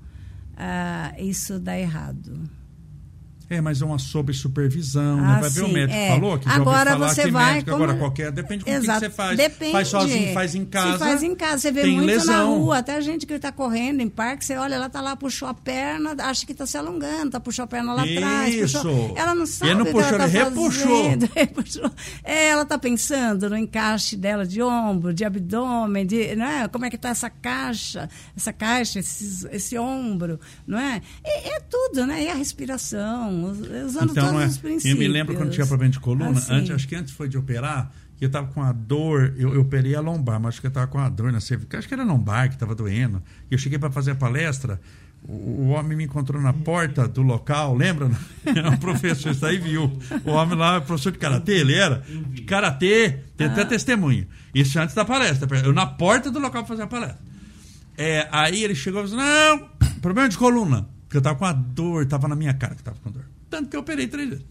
[0.53, 2.60] uh, isso dar errado.
[3.51, 5.23] É, mas é uma sob supervisão, né?
[5.25, 5.41] ah, né?
[5.41, 6.09] Vai ver o médico é.
[6.09, 7.83] falou que agora já ouvi você vai médico, como...
[7.83, 9.37] agora qualquer, depende com o que, você faz.
[9.37, 9.73] Depende.
[9.73, 10.93] Faz sozinho, faz em casa.
[10.93, 12.33] Se faz em casa, você vê muito lesão.
[12.33, 15.49] na rua, até gente que está correndo em parque, você olha, ela está lá, puxou
[15.49, 18.19] a perna, acha que está se alongando, tá, puxou a perna lá Isso.
[18.19, 18.61] atrás.
[18.61, 19.15] Puxou...
[19.17, 19.71] Ela não sabe.
[19.73, 21.19] Ele não puxou, ela tá repuxou.
[21.35, 21.91] repuxou.
[22.23, 26.69] É, ela está pensando no encaixe dela de ombro, de abdômen, de, né?
[26.69, 31.03] como é que está essa caixa, essa caixa, esse, esse ombro, não é?
[31.25, 32.23] E, é tudo, né?
[32.23, 34.49] E a respiração, usando então, não é.
[34.85, 36.53] Eu me lembro quando tinha problema de coluna, assim.
[36.53, 39.63] antes, acho que antes foi de operar, que eu estava com a dor, eu, eu
[39.63, 41.95] operei a lombar, mas acho que eu estava com a dor na cervical, acho que
[41.95, 43.23] era lombar que estava doendo.
[43.51, 44.81] E eu cheguei para fazer a palestra,
[45.23, 48.11] o, o, homem me encontrou na porta do local, lembra?
[48.45, 49.93] Era um professor, isso aí viu.
[50.25, 52.03] O homem lá, professor de karatê, ele era.
[52.29, 53.67] De karatê, tem até ah.
[53.67, 54.27] testemunho.
[54.55, 55.47] Isso antes da palestra.
[55.59, 57.19] Eu na porta do local para fazer a palestra.
[57.99, 59.69] É, aí ele chegou e falou: Não,
[60.01, 60.89] problema de coluna.
[61.11, 63.25] Porque eu estava com a dor, estava na minha cara que estava com dor.
[63.51, 64.45] Tanto que eu operei três vezes.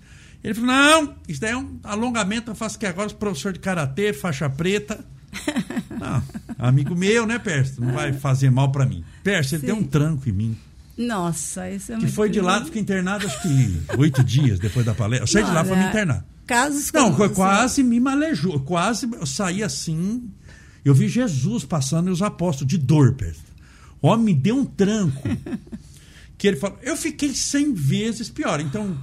[0.43, 4.11] Ele falou: não, isso daí é um alongamento, eu faço que agora, professor de karatê,
[4.11, 4.99] faixa preta.
[5.99, 6.23] Não,
[6.57, 7.81] amigo meu, né, Pércio?
[7.83, 9.03] Não vai fazer mal para mim.
[9.23, 9.67] Pércio, ele Sim.
[9.67, 10.57] deu um tranco em mim.
[10.97, 14.93] Nossa, isso é Que foi de lá, fiquei internado acho que oito dias depois da
[14.93, 15.23] palestra.
[15.23, 16.25] Eu saí de lá para me internar.
[16.47, 18.59] Casos Não, foi quase me malejou.
[18.61, 20.29] Quase eu saí assim.
[20.83, 23.43] Eu vi Jesus passando e os apóstolos de dor, Pércio.
[24.01, 25.21] O homem me deu um tranco.
[26.39, 28.61] que ele fala, eu fiquei 100 vezes pior.
[28.61, 28.97] Então,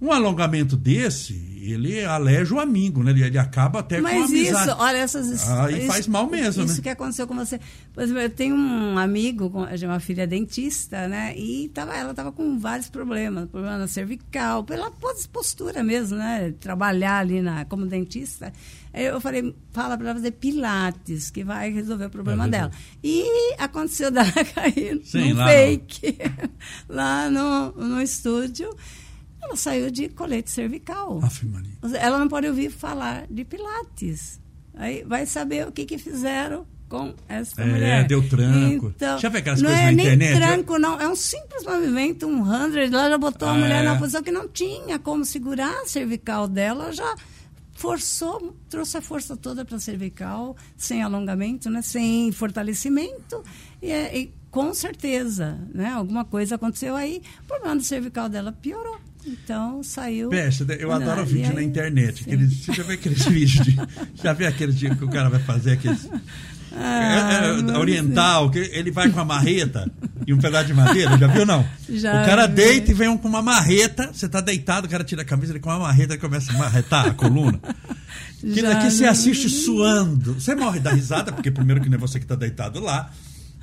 [0.00, 3.12] um alongamento desse, ele aleja o amigo, né?
[3.12, 4.68] Ele, ele acaba até Mas com a amizade.
[4.68, 6.82] isso, olha essas Aí isso, faz mal mesmo, isso né?
[6.82, 7.60] que aconteceu com você.
[7.94, 9.46] Por exemplo, eu tenho um amigo,
[9.84, 11.38] uma filha dentista, né?
[11.38, 14.90] E tava, ela estava com vários problemas, problema na cervical, pela
[15.30, 16.52] postura mesmo, né?
[16.58, 18.52] Trabalhar ali na, como dentista.
[18.94, 22.70] Eu falei, fala para ela fazer pilates, que vai resolver o problema dela.
[23.02, 26.18] E aconteceu dela cair Sim, no fake,
[26.88, 26.94] no...
[26.94, 28.74] lá no, no estúdio.
[29.42, 31.20] Ela saiu de colete cervical.
[31.98, 34.40] Ela não pode ouvir falar de Pilates.
[34.74, 38.06] Aí vai saber o que, que fizeram com essa é, mulher.
[38.06, 38.92] deu tranco.
[38.94, 40.36] Então, já vê aquelas não coisas é na nem internet?
[40.36, 41.00] tranco, não.
[41.00, 42.92] É um simples movimento, um hundred.
[42.92, 43.88] Ela já botou ah, a mulher é.
[43.88, 46.92] numa posição que não tinha como segurar a cervical dela.
[46.92, 47.14] Já
[47.82, 51.82] forçou, trouxe a força toda para a cervical, sem alongamento, né?
[51.82, 53.42] sem fortalecimento.
[53.82, 55.88] E, é, e com certeza, né?
[55.88, 57.20] alguma coisa aconteceu aí.
[57.42, 59.00] O problema do cervical dela piorou.
[59.26, 60.28] Então saiu.
[60.28, 62.22] Peste, eu adoro não, vídeo aí, na internet.
[62.22, 63.76] Aqueles, você já vê aqueles vídeos de.
[64.14, 66.08] Já vê aqueles de, que o cara vai fazer aqueles.
[66.76, 69.90] Ah, é, é, oriental, que ele vai com uma marreta
[70.26, 71.66] e um pedaço de madeira, já viu não?
[71.88, 75.04] Já o cara deita e vem um com uma marreta, você tá deitado, o cara
[75.04, 77.60] tira a camisa, ele com uma marreta e começa a marretar a coluna.
[78.40, 80.34] Que daqui você assiste suando.
[80.34, 83.10] Você morre da risada, porque primeiro que nem você que tá deitado lá,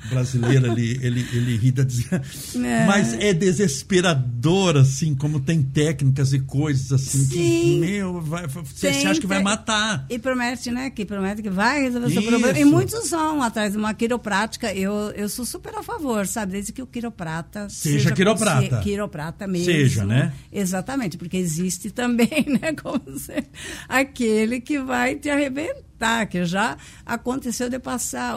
[0.08, 2.86] brasileiro ele, ele, ele ri da é.
[2.86, 7.28] Mas é desesperador, assim, como tem técnicas e coisas assim Sim.
[7.28, 10.06] que, meu, vai, você, acha que vai matar.
[10.08, 10.90] E promete, né?
[10.90, 12.58] Que promete que vai resolver o seu problema.
[12.58, 14.72] E muitos vão atrás de uma quiroprática.
[14.72, 16.52] Eu, eu sou super a favor, sabe?
[16.52, 18.80] Desde que o quiroprata seja, seja quiroprata.
[18.80, 19.66] Quiroprata mesmo.
[19.66, 20.32] Seja, né?
[20.52, 22.72] Exatamente, porque existe também, né?
[22.80, 23.46] Como ser,
[23.88, 28.36] aquele que vai te arrebentar, que já aconteceu de passar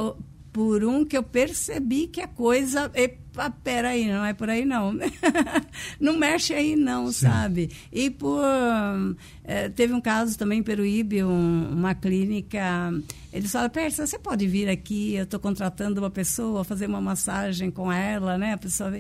[0.53, 2.89] por um que eu percebi que a coisa.
[2.93, 4.93] Epa, peraí, não é por aí não.
[5.99, 7.25] não mexe aí não, Sim.
[7.27, 7.71] sabe?
[7.91, 8.43] E por.
[9.43, 12.93] É, teve um caso também em Peruíbe, um, uma clínica.
[13.33, 17.71] Eles falaram, Persa, você pode vir aqui, eu estou contratando uma pessoa, fazer uma massagem
[17.71, 18.53] com ela, né?
[18.53, 18.93] A pessoa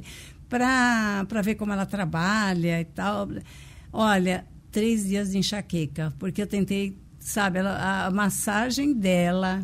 [0.49, 3.29] para ver como ela trabalha e tal.
[3.91, 9.63] Olha, três dias de enxaqueca, porque eu tentei, sabe, ela, a massagem dela,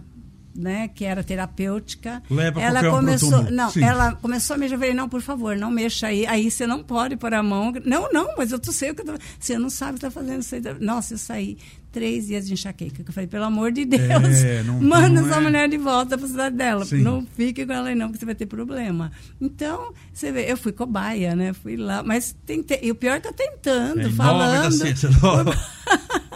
[0.60, 2.22] né, que era terapêutica.
[2.30, 3.52] Leva ela um começou, túmulo.
[3.52, 3.84] não, Sim.
[3.84, 6.26] ela começou a mexer, eu falei, não, por favor, não mexa aí.
[6.28, 7.74] Aí você não pode pôr a mão.
[7.86, 10.02] Não, não, mas eu tô sei o que eu tô, você não sabe o que
[10.02, 10.42] tá fazendo.
[10.44, 11.58] Você, nossa, eu saí
[11.92, 13.04] três dias de enxaqueca.
[13.04, 14.02] que Eu falei, pelo amor de Deus,
[14.44, 16.86] É, não- manda não essa é- mulher de volta para cidade dela.
[16.86, 17.02] Sim.
[17.02, 19.12] Não fique com ela aí não, porque você vai ter problema.
[19.42, 21.54] Então, você vê, eu fui cobaia, né?
[21.54, 22.80] Fui lá, mas tentei.
[22.84, 24.64] E o pior é que eu tentando, É, em nome falando.
[24.64, 25.10] da ciência.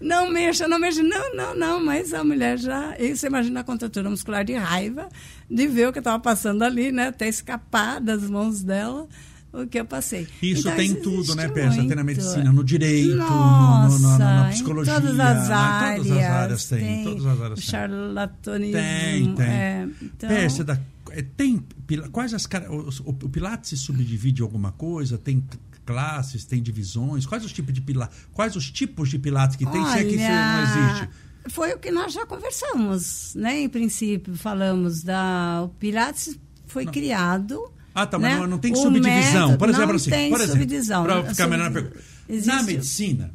[0.00, 1.02] não mexa, não mexa.
[1.02, 1.84] Não, não, não.
[1.84, 2.96] Mas a mulher já.
[2.98, 5.08] E você imagina a contratura muscular de raiva
[5.50, 7.08] de ver o que estava passando ali, né?
[7.08, 9.06] Até escapar das mãos dela
[9.52, 10.28] o que eu passei.
[10.40, 11.78] Isso Então, tem tudo, né, Persa?
[11.78, 14.94] Tem na medicina, no direito, no- Nossa, no- na, na em psicologia.
[14.94, 15.24] todas né?
[15.24, 16.06] as áreas.
[16.06, 17.04] Todas as áreas tem.
[17.04, 17.68] todas as áreas tem.
[17.68, 18.72] charlatanismo.
[18.80, 19.46] Tem, tem.
[19.46, 20.78] É, então, Pérsia, da-
[21.10, 21.64] é, tem
[22.12, 25.18] quais as o, o- Pilates se subdivide em alguma coisa?
[25.18, 25.42] Tem
[25.90, 27.26] classes, tem divisões?
[27.26, 28.16] Quais os tipos de pilates?
[28.32, 29.84] Quais os tipos de pilates que tem?
[29.86, 31.08] se é que isso não existe.
[31.48, 33.60] Foi o que nós já conversamos, né?
[33.60, 35.62] Em princípio, falamos da.
[35.64, 36.92] O Pilates foi Não.
[36.92, 37.72] criado.
[37.94, 38.38] Ah, tá, mas né?
[38.38, 39.32] não, não tem O subdivisão.
[39.48, 41.02] método por exemplo, não assim, tem por exemplo, subdivisão.
[41.04, 42.12] para ficar melhor na Subdi- pergunta.
[42.28, 43.34] Existe- Na medicina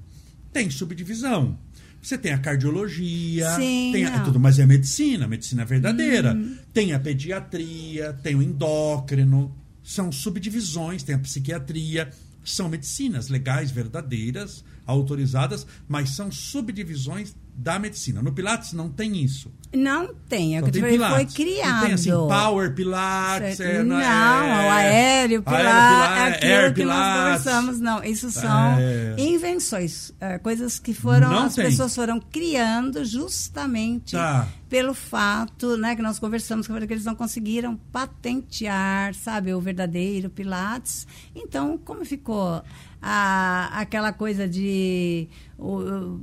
[0.54, 1.58] tem subdivisão.
[2.02, 4.18] Você tem a cardiologia, Sim, tem a, é.
[4.20, 4.24] Hum.
[4.26, 6.40] tudo, mas é medicina, medicina verdadeira.
[6.72, 9.54] Tem a pediatria, tem o endócrino,
[9.84, 12.10] são subdivisões, tem a psiquiatria,
[12.46, 18.22] são medicinas legais, verdadeiras, autorizadas, mas são subdivisões da medicina.
[18.22, 19.52] No Pilates não tem isso.
[19.74, 21.34] Não tem, é o Só que tem foi Pilates.
[21.34, 21.74] criado.
[21.74, 26.74] Não tem assim, Power Pilates, é, não, é- o aéreo, pilar, Pilates, é aquilo Air
[26.74, 27.22] que nós Pilates.
[27.44, 27.80] conversamos.
[27.82, 29.16] Não, isso são É.
[29.18, 31.66] invenções, é, coisas que foram, Não as tem.
[31.66, 34.48] pessoas foram criando justamente Tá.
[34.70, 41.06] pelo fato, né, que nós conversamos, que eles não conseguiram patentear, sabe, o verdadeiro Pilates.
[41.36, 42.62] Então, como ficou
[43.02, 45.28] a, aquela coisa de
[45.58, 46.20] o-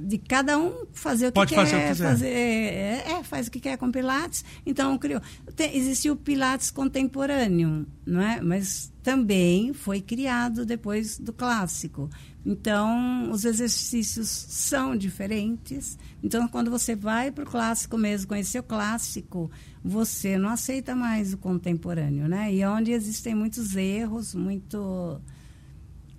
[0.00, 2.08] de cada um fazer o que Pode quer fazer o que quiser.
[2.08, 4.44] fazer é, é, faz o que quer com Pilates.
[4.66, 5.20] Então, criou.
[5.56, 8.40] Tem, existiu o Pilates contemporâneo, não é?
[8.40, 12.10] Mas também foi criado depois do clássico.
[12.44, 15.96] Então, os exercícios são diferentes.
[16.22, 19.50] Então, quando você vai para o clássico mesmo, conhecer o clássico,
[19.82, 22.52] você não aceita mais o contemporâneo, né?
[22.52, 25.20] E é onde existem muitos erros, muito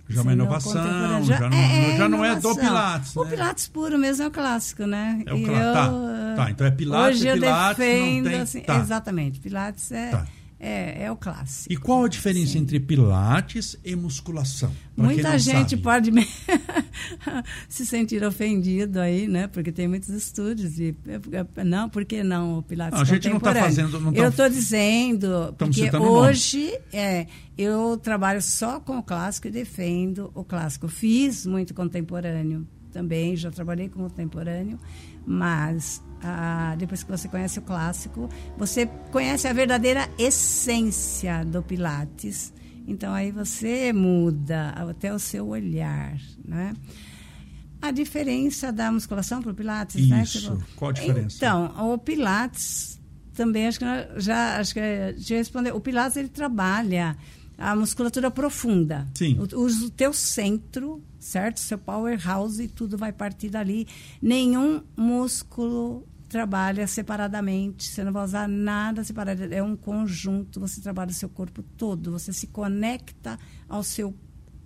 [0.08, 1.24] Já é uma inovação, contemporâneo.
[1.24, 2.54] já, não, já não é do.
[2.54, 3.16] Pilates.
[3.16, 3.30] O né?
[3.30, 5.22] Pilates puro mesmo é o clássico, né?
[5.24, 5.74] É o clássico.
[5.74, 8.76] Tá, tá, então é Pilates, Hoje eu Pilates, defendo, tem- assim, tá.
[8.78, 9.40] exatamente.
[9.40, 10.26] Pilates é, Tá.
[10.66, 11.72] É, é o clássico.
[11.72, 12.60] E qual a diferença Sim.
[12.60, 14.72] entre Pilates e musculação?
[14.96, 15.82] Pra Muita gente sabe.
[15.82, 16.10] pode
[17.68, 19.46] se sentir ofendido aí, né?
[19.48, 20.94] Porque tem muitos estudos de
[21.64, 23.76] não, por que não o Pilates Não, a gente não tá contemporâneo?
[23.90, 27.26] fazendo- não Eu estou dizendo porque citando hoje é,
[27.58, 30.88] eu trabalho só com o clássico e defendo o clássico.
[30.88, 34.78] Fiz muito contemporâneo também, já trabalhei com contemporâneo,
[35.26, 42.50] mas ah, depois que você conhece o clássico, você conhece a verdadeira essência do Pilates.
[42.88, 46.72] Então aí você muda até o seu olhar, né?
[47.82, 50.22] A diferença da musculação para o Pilates, né?
[50.22, 50.40] Isso.
[50.40, 50.62] Você falou.
[50.76, 51.36] Qual a diferença?
[51.36, 52.98] Então, o Pilates
[53.34, 53.84] também acho que
[54.16, 54.80] já acho que
[55.18, 55.76] já respondeu.
[55.76, 57.18] O Pilates ele trabalha
[57.58, 59.06] a musculatura profunda.
[59.14, 59.38] Sim.
[59.38, 61.60] O, o teu centro, certo?
[61.60, 63.86] Seu powerhouse, tudo vai partir dali.
[64.22, 67.88] Nenhum músculo trabalha separadamente.
[67.88, 69.42] Você não vai usar nada separado.
[69.52, 70.60] É um conjunto.
[70.60, 72.12] Você trabalha o seu corpo todo.
[72.12, 74.14] Você se conecta ao seu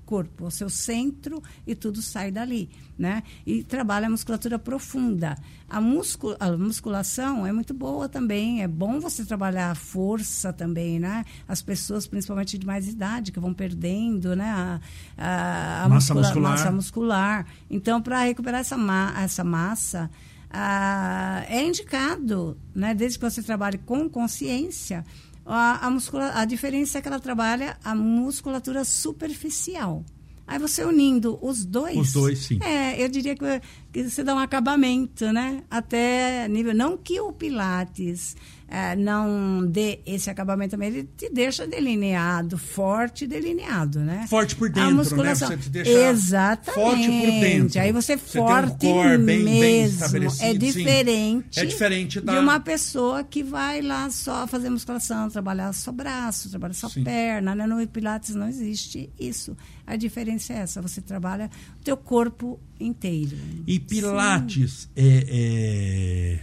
[0.04, 3.22] corpo, ao seu centro e tudo sai dali, né?
[3.44, 5.36] E trabalha a musculatura profunda.
[5.68, 10.98] A, muscul a musculação é muito boa também, é bom você trabalhar a força também,
[10.98, 11.26] né?
[11.46, 14.48] As pessoas, principalmente de mais idade, que vão perdendo, né?
[14.48, 14.80] A,
[15.18, 16.50] a, a Massa muscula- muscular.
[16.52, 17.46] massa muscular.
[17.68, 20.10] Então, para recuperar essa, ma essa massa,
[20.50, 22.94] ah, é indicado, né?
[22.94, 25.04] Desde que você trabalhe com consciência,
[25.44, 30.04] a, a, muscula a diferença é que ela trabalha a musculatura superficial.
[30.46, 31.96] Aí você unindo os dois.
[31.96, 32.58] Os dois, sim.
[32.62, 33.60] É, eu diria que,
[33.92, 35.62] que você dá um acabamento, né?
[35.70, 36.74] Até nível.
[36.74, 38.34] Não que o Pilates
[38.68, 44.26] eh, não dê esse acabamento também, ele te deixa delineado, forte e delineado, né?
[44.28, 44.96] Forte por A dentro, né?
[44.96, 45.48] musculação.
[45.48, 46.74] Você te deixa Exatamente.
[46.74, 47.80] forte por dentro.
[47.80, 50.04] Aí você, Você tem um forte core bem- bem mesmo.
[50.04, 50.58] é sim.
[50.58, 51.60] diferente.
[51.60, 56.50] É diferente da- de uma pessoa que vai lá só fazer musculação, trabalhar só braço,
[56.50, 57.04] trabalhar só Sim.
[57.04, 57.66] perna, né?
[57.66, 59.56] No Pilates não existe isso.
[59.86, 61.50] A diferença é essa, você trabalha
[61.80, 63.36] o teu corpo inteiro.
[63.66, 66.38] E Pilates é, é-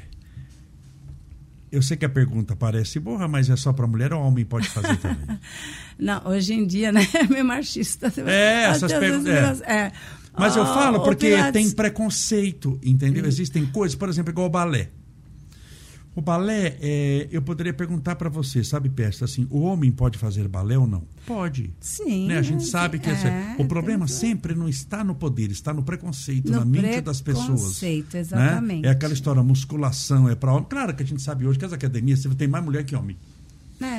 [1.75, 4.69] eu sei que a pergunta parece burra, mas é só para mulher ou homem pode
[4.69, 5.37] fazer também?
[5.99, 7.05] Não, hoje em dia, né?
[7.13, 8.11] É meio machista.
[8.25, 9.61] É, essas perguntas.
[9.61, 9.73] É.
[9.73, 9.91] é.
[10.37, 13.23] Mas oh, eu falo porque tem preconceito, entendeu?
[13.23, 13.27] Hum.
[13.27, 14.89] Existem coisas, por exemplo, igual o balé.
[16.15, 20.47] O balé, é, eu poderia perguntar para você, sabe, Pesta, assim, o homem pode fazer
[20.47, 21.03] balé ou não?
[21.25, 21.73] Pode.
[21.81, 22.27] Sim.
[22.27, 22.37] Né?
[22.37, 26.49] A gente sabe que é, o problema sempre não está no poder, está no preconceito,
[26.49, 27.47] no na mente das pessoas.
[27.47, 28.83] Preconceito, exatamente.
[28.83, 28.87] Né?
[28.87, 30.67] É aquela história, musculação é para homem.
[30.69, 33.17] Claro que a gente sabe hoje que as academias você tem mais mulher que homem.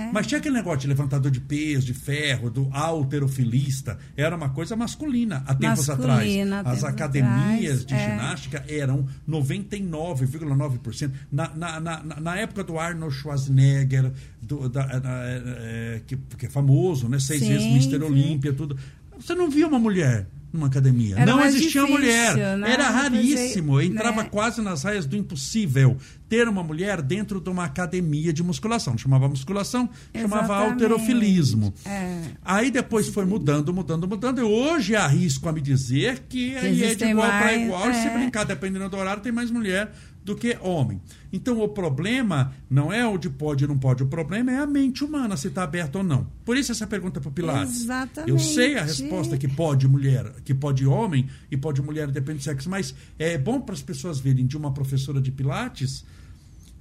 [0.08, 0.12] É.
[0.12, 3.98] Mas tinha aquele negócio de levantador de peso, de ferro, do alterofilista.
[4.16, 6.78] Era uma coisa masculina há tempos masculina, atrás.
[6.78, 8.10] As academias atrás, de é.
[8.10, 11.10] ginástica eram 99,9%.
[11.30, 17.08] Na, na, na, na época do Arnold Schwarzenegger, do, da, é, que, que, é famoso,
[17.08, 17.18] né?
[17.18, 18.76] Seis sim, vezes Mister Olímpia, tudo.
[19.18, 20.26] Você não via uma mulher
[20.56, 21.16] numa academia.
[21.16, 22.56] Era não existia difícil, mulher.
[22.56, 22.72] Né?
[22.72, 23.78] Era raríssimo.
[23.78, 23.84] Né?
[23.84, 24.28] Entrava né?
[24.30, 25.96] quase nas raias do impossível
[26.28, 28.98] ter uma mulher dentro de uma academia de musculação.
[28.98, 30.46] Chamava musculação, Exatamente.
[30.46, 31.72] chamava alterofilismo.
[31.84, 32.22] É.
[32.44, 34.40] Aí depois foi mudando, mudando, mudando.
[34.40, 37.88] E hoje arrisco a me dizer que, que aí é de igual para igual.
[37.88, 38.02] É.
[38.02, 39.92] Se brincar, dependendo do horário, tem mais mulher
[40.24, 41.00] do que homem.
[41.36, 44.66] Então o problema não é o de pode ou não pode, o problema é a
[44.66, 46.26] mente humana, se está aberta ou não.
[46.44, 47.82] Por isso essa pergunta para o Pilates.
[47.82, 48.30] Exatamente.
[48.30, 52.44] Eu sei a resposta que pode mulher, que pode homem e pode mulher, depende do
[52.44, 56.04] sexo, mas é bom para as pessoas verem de uma professora de Pilates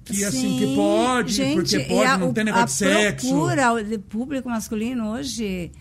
[0.05, 3.27] que Sim, assim que pode, gente, porque pode, a, não tem negócio de sexo.
[3.27, 5.71] A procura de público masculino hoje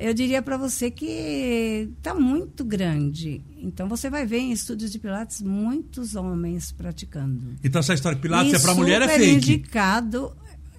[0.00, 3.42] eu diria para você que está muito grande.
[3.58, 7.54] Então você vai ver em estúdios de Pilates muitos homens praticando.
[7.62, 9.30] Então essa história de Pilates e é para mulher é fake.
[9.30, 10.34] indicado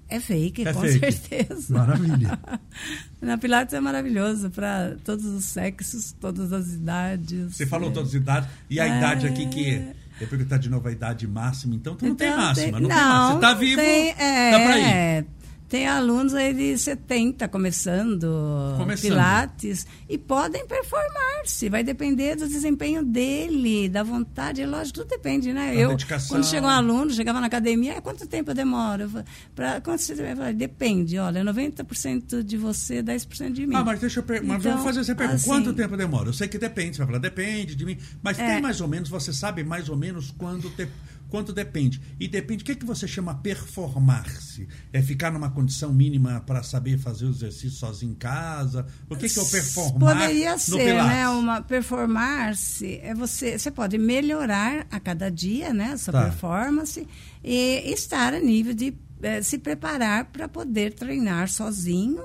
[0.10, 1.00] é fake, é com fake.
[1.00, 1.72] certeza.
[1.72, 2.40] Maravilha.
[3.22, 7.56] Na Pilates é maravilhoso para todos os sexos, todas as idades.
[7.56, 7.94] Você falou é.
[7.94, 8.98] todas as idades e a é...
[8.98, 9.84] idade aqui que
[10.20, 12.82] eu perguntar de novo a idade máxima, então tu não então, tem máxima, tem, não,
[12.82, 13.28] não tem máxima.
[13.28, 15.26] Você está vivo, tem, é, dá para ir.
[15.72, 18.28] Tem alunos aí de 70 começando,
[18.76, 19.10] começando.
[19.10, 21.70] Pilates e podem performar-se.
[21.70, 24.62] Vai depender do desempenho dele, da vontade.
[24.62, 25.74] É lógico, tudo depende, né?
[25.74, 26.36] eu, dedicação.
[26.36, 29.10] quando chegou um aluno, chegava na academia, quanto tempo eu demoro?
[29.56, 33.74] Pra, quanto você vai Depende, olha, 90% de você, 10% de mim.
[33.74, 34.44] Ah, mas deixa eu per...
[34.44, 35.38] então, mas vamos fazer essa pergunta.
[35.38, 36.28] Assim, quanto tempo demora?
[36.28, 37.98] Eu sei que depende, você vai falar, depende de mim.
[38.22, 40.86] Mas é, tem mais ou menos, você sabe mais ou menos quando te
[41.32, 42.02] quanto depende.
[42.20, 44.68] E depende, o que, é que você chama performar-se?
[44.92, 48.86] É ficar numa condição mínima para saber fazer o exercício sozinho em casa?
[49.10, 51.28] O que, que é o performar Poderia ser, né?
[51.30, 55.94] Uma performar-se é você, você pode melhorar a cada dia, né?
[55.94, 56.24] A sua tá.
[56.24, 57.08] performance
[57.42, 62.22] e estar a nível de eh, se preparar para poder treinar sozinho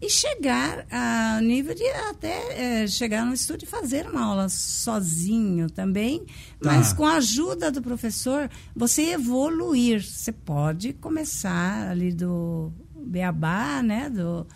[0.00, 5.68] e chegar a nível de até é, chegar no estúdio e fazer uma aula sozinho
[5.68, 6.24] também,
[6.60, 6.72] tá.
[6.72, 10.02] mas com a ajuda do professor, você evoluir.
[10.02, 14.46] Você pode começar ali do beabá, né, do,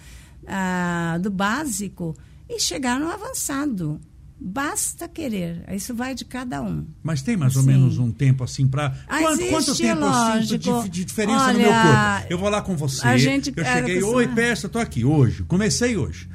[0.47, 2.17] ah, do básico,
[2.49, 4.01] e chegar no avançado.
[4.47, 5.65] Basta querer.
[5.75, 6.85] Isso vai de cada um.
[7.03, 8.91] Mas tem mais ou menos um tempo assim para.
[9.09, 10.55] Quanto, quanto tempo lógico.
[10.55, 12.27] eu sinto de, de diferença Olha, no meu corpo?
[12.29, 13.07] Eu vou lá com você.
[13.07, 15.45] A gente, eu cheguei, oi, peça, estou aqui hoje.
[15.45, 16.29] Comecei hoje.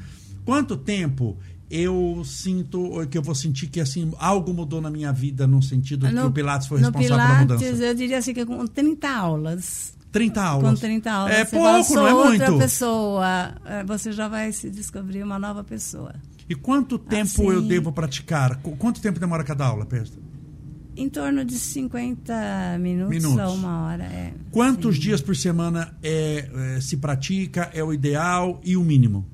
[0.44, 1.38] Quanto tempo
[1.70, 6.10] eu sinto que eu vou sentir que assim algo mudou na minha vida no sentido
[6.10, 7.86] no, que o Pilates foi responsável Pilates, pela mudança?
[7.86, 10.70] Eu diria assim que com 30 aulas 30 aulas.
[10.72, 11.36] Com 30 aulas.
[11.36, 12.42] É pouco, não é muito.
[12.42, 13.54] outra pessoa.
[13.64, 16.16] É, você já vai se descobrir uma nova pessoa.
[16.50, 18.60] E quanto tempo assim, eu devo praticar?
[18.62, 20.18] Quanto tempo demora cada aula, Pesta?
[20.98, 23.40] Em torno de 50 minutos, minutos.
[23.40, 24.04] a uma hora.
[24.04, 25.02] É, Quantos sim.
[25.02, 27.70] dias por semana é, é, se pratica?
[27.72, 29.26] É o ideal e o mínimo?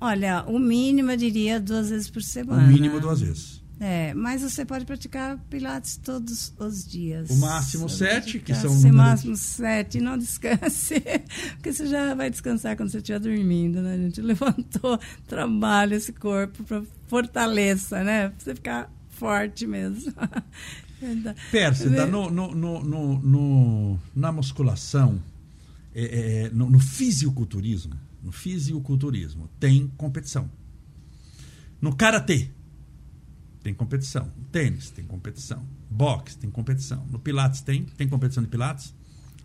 [0.00, 2.62] Olha, o mínimo eu diria duas vezes por semana.
[2.62, 3.59] O mínimo duas vezes.
[3.82, 7.30] É, mas você pode praticar pilates todos os dias.
[7.30, 11.02] O máximo sete, que são O máximo sete, não descanse,
[11.56, 13.94] porque você já vai descansar quando você estiver dormindo, né?
[13.94, 18.28] A gente levantou, trabalha esse corpo para fortaleça, né?
[18.28, 20.12] Pra você ficar forte mesmo.
[21.50, 25.18] Pérsida, no, no, no, no, na musculação,
[25.94, 30.50] é, é, no, no fisiculturismo, no fisiculturismo, tem competição.
[31.80, 32.50] No karatê,
[33.62, 34.30] tem competição.
[34.50, 35.62] Tênis tem competição.
[35.88, 37.04] Boxe tem competição.
[37.10, 37.84] No Pilates tem?
[37.96, 38.94] Tem competição de Pilates?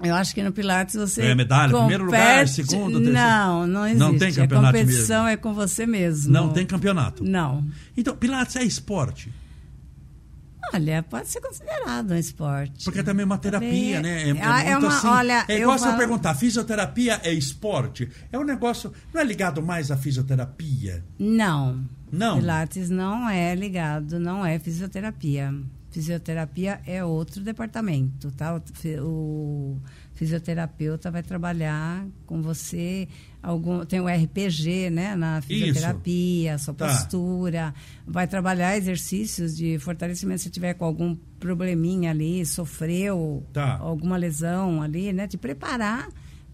[0.03, 1.22] Eu acho que no Pilates você.
[1.22, 1.88] É medalha, compete...
[1.88, 3.13] primeiro lugar, segundo, terceiro.
[3.13, 3.99] Não, não existe.
[3.99, 4.68] Não tem campeonato.
[4.68, 5.34] A competição mesmo.
[5.34, 6.34] é com você mesmo.
[6.34, 7.24] Não tem campeonato.
[7.24, 7.66] Não.
[7.95, 9.32] Então, Pilates é esporte.
[10.74, 12.84] Olha, pode ser considerado um esporte.
[12.86, 14.24] Porque é também uma terapia, também né?
[14.24, 15.97] É, é, é uma, assim, olha, é igual você falo...
[15.97, 18.09] perguntar, fisioterapia é esporte?
[18.32, 21.03] É um negócio, não é ligado mais à fisioterapia?
[21.20, 21.84] Não.
[22.11, 22.38] Não.
[22.39, 25.53] Pilates não é ligado, não é fisioterapia.
[25.91, 28.53] Fisioterapia é outro departamento, tá?
[28.53, 28.61] O,
[29.01, 29.82] o
[30.13, 33.07] fisioterapeuta vai trabalhar com você
[33.46, 36.66] algum tem o RPG, né, na fisioterapia, Isso.
[36.66, 36.88] sua tá.
[36.88, 37.74] postura,
[38.06, 43.78] vai trabalhar exercícios de fortalecimento se tiver com algum probleminha ali, sofreu tá.
[43.78, 46.10] alguma lesão ali, né, te preparar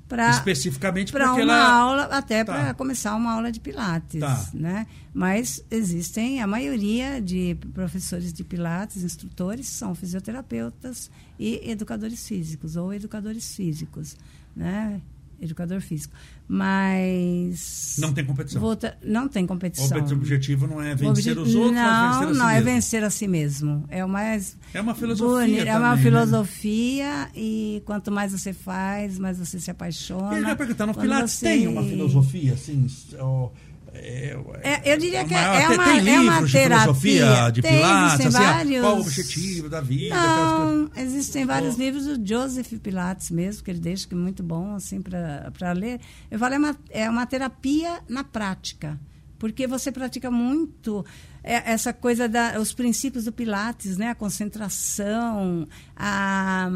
[0.09, 1.69] para especificamente para uma ela...
[1.69, 2.53] aula até tá.
[2.53, 4.49] para começar uma aula de pilates tá.
[4.53, 12.75] né mas existem a maioria de professores de pilates instrutores são fisioterapeutas e educadores físicos
[12.75, 14.17] ou educadores físicos
[14.53, 14.99] né
[15.41, 16.13] educador físico.
[16.53, 17.95] Mas.
[17.97, 18.59] Não tem competição.
[18.59, 19.97] Volta, não tem competição.
[19.97, 23.09] O objetivo não é vencer os outros, não, vencer a si Não, é vencer a
[23.09, 23.85] si mesmo.
[23.87, 25.45] É, mais é uma filosofia.
[25.45, 26.01] Bonito, é uma né?
[26.01, 30.39] filosofia e quanto mais você faz, mais você se apaixona.
[30.39, 31.45] Eu ia perguntar, no Pilates você...
[31.45, 32.85] tem uma filosofia, assim.
[33.93, 36.47] É, é, eu diria que é, uma, tem é uma terapia.
[36.47, 38.81] De filosofia, de tem, Pilates, assim, vários...
[38.81, 40.15] qual o objetivo da vida?
[40.15, 41.79] Não, existem vários oh.
[41.79, 45.99] livros do Joseph Pilates mesmo, que ele deixa que é muito bom assim para ler.
[46.29, 48.97] Eu falo, é uma, é uma terapia na prática
[49.41, 51.03] porque você pratica muito
[51.43, 54.09] é, essa coisa da os princípios do Pilates, né?
[54.09, 56.69] A concentração, a,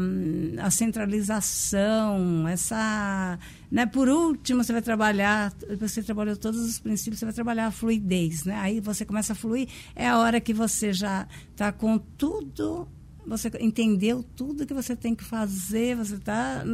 [0.60, 3.38] a centralização, essa,
[3.70, 3.86] né?
[3.86, 8.42] Por último, você vai trabalhar, você trabalhou todos os princípios, você vai trabalhar a fluidez,
[8.42, 8.56] né?
[8.56, 12.88] Aí você começa a fluir, é a hora que você já está com tudo
[13.26, 16.64] você entendeu tudo que você tem que fazer, você tá,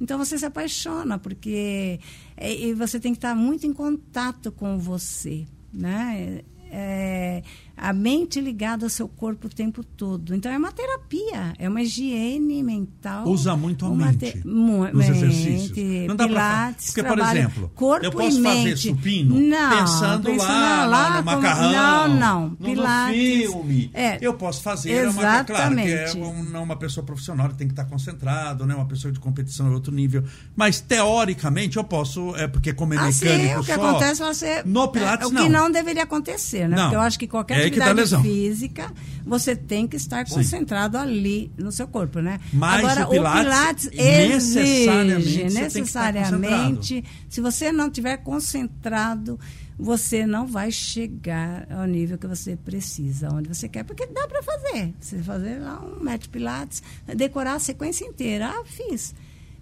[0.00, 2.00] então você se apaixona porque
[2.36, 6.42] é, e você tem que estar muito em contato com você, né?
[6.70, 7.42] É,
[7.80, 10.34] a mente ligada ao seu corpo o tempo todo.
[10.34, 13.26] Então é uma terapia, é uma higiene mental.
[13.26, 16.06] Usa muito a mente nos mente, exercícios.
[16.08, 20.86] Não dá pilates, Porque, por exemplo, corpo eu posso fazer supino não, pensando, pensando lá,
[20.86, 23.90] lá, no macarrão, não, não, pilates, no filme.
[23.94, 25.18] É, eu posso fazer, exatamente.
[25.18, 28.74] É uma, claro que é uma, uma pessoa profissional, tem que estar concentrado, né?
[28.74, 30.24] uma pessoa de competição é outro nível.
[30.56, 34.62] Mas, teoricamente, eu posso, é porque como é mecânico assim, o que só, acontece você...
[34.64, 35.42] No pilates, é, o não.
[35.42, 36.76] Que não deveria acontecer, né?
[36.76, 36.84] Não.
[36.84, 38.92] Porque eu acho que qualquer é atividade física,
[39.24, 41.04] você tem que estar concentrado Sim.
[41.04, 42.40] ali no seu corpo, né?
[42.52, 49.38] Mas Agora, o Pilates, o Pilates necessariamente, exige, necessariamente se você não tiver concentrado,
[49.78, 54.42] você não vai chegar ao nível que você precisa, onde você quer, porque dá para
[54.42, 54.94] fazer.
[55.00, 56.82] Você fazer lá um método Pilates,
[57.16, 58.48] decorar a sequência inteira.
[58.48, 59.14] Ah, fiz.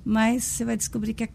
[0.04, 1.28] Mas você vai descobrir que a,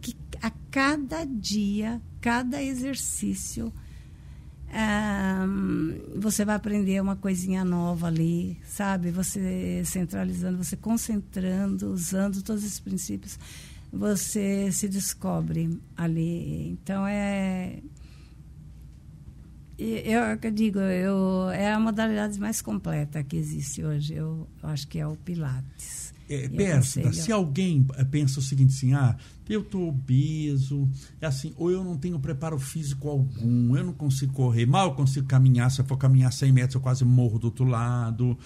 [0.00, 3.72] que a cada dia, cada exercício,
[6.16, 9.10] você vai aprender uma coisinha nova ali, sabe?
[9.10, 13.38] Você centralizando, você concentrando, usando todos esses princípios,
[13.92, 16.70] você se descobre ali.
[16.70, 17.78] Então é
[19.76, 24.14] eu, eu digo, eu, é a modalidade mais completa que existe hoje.
[24.14, 26.03] Eu, eu acho que é o Pilates.
[26.28, 29.14] É, Pérsida, se alguém eh, pensa o seguinte assim, ah,
[29.48, 30.88] eu estou obeso,
[31.20, 34.94] é assim, ou eu não tenho preparo físico algum, eu não consigo correr, mal eu
[34.94, 38.38] consigo caminhar, se eu for caminhar 100 metros eu quase morro do outro lado,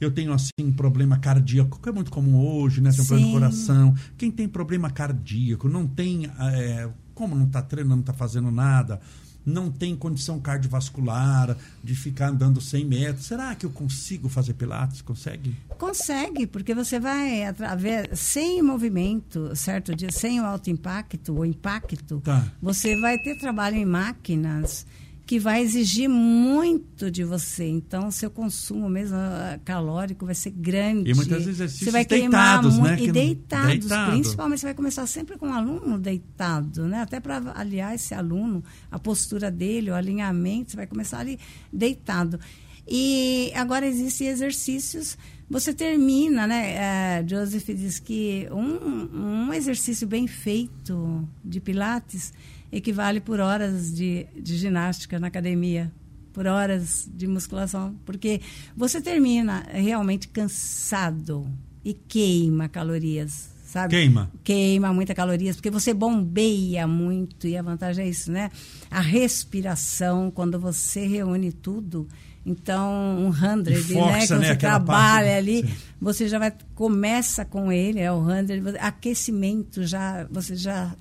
[0.00, 3.32] eu tenho assim problema cardíaco, que é muito comum hoje, né, tem um problema do
[3.32, 8.50] coração, quem tem problema cardíaco, não tem, é, como não está treinando, não está fazendo
[8.50, 9.00] nada,
[9.44, 13.26] não tem condição cardiovascular de ficar andando 100 metros.
[13.26, 15.00] Será que eu consigo fazer pilates?
[15.02, 15.56] Consegue?
[15.78, 22.46] Consegue, porque você vai através sem movimento, certo sem o alto impacto ou impacto, tá.
[22.60, 24.86] você vai ter trabalho em máquinas
[25.30, 27.64] que vai exigir muito de você.
[27.64, 31.08] Então, seu consumo mesmo ah, calórico vai ser grande.
[31.08, 33.00] E muitas vezes você vai queimar deitados, né?
[33.00, 34.10] E deitados, deitado.
[34.10, 37.02] principalmente você vai começar sempre com um aluno deitado, né?
[37.02, 41.38] Até para avaliar esse aluno, a postura dele, o alinhamento, você vai começar ali
[41.72, 42.40] deitado.
[42.88, 45.16] E agora existem exercícios
[45.48, 47.22] você termina, né?
[47.22, 52.32] Uh, Joseph diz que um, um exercício bem feito de Pilates
[52.72, 55.92] equivale por horas de, de ginástica na academia,
[56.32, 58.40] por horas de musculação, porque
[58.76, 61.46] você termina realmente cansado
[61.84, 63.96] e queima calorias, sabe?
[63.96, 64.30] Queima.
[64.44, 68.50] Queima muita calorias, porque você bombeia muito, e a vantagem é isso, né?
[68.90, 72.06] A respiração, quando você reúne tudo,
[72.46, 74.26] então um hundred, né?
[74.26, 74.46] Que né?
[74.46, 75.74] você trabalha parte, ali, sim.
[76.00, 80.94] você já vai, começa com ele, é o hundred, aquecimento já, você já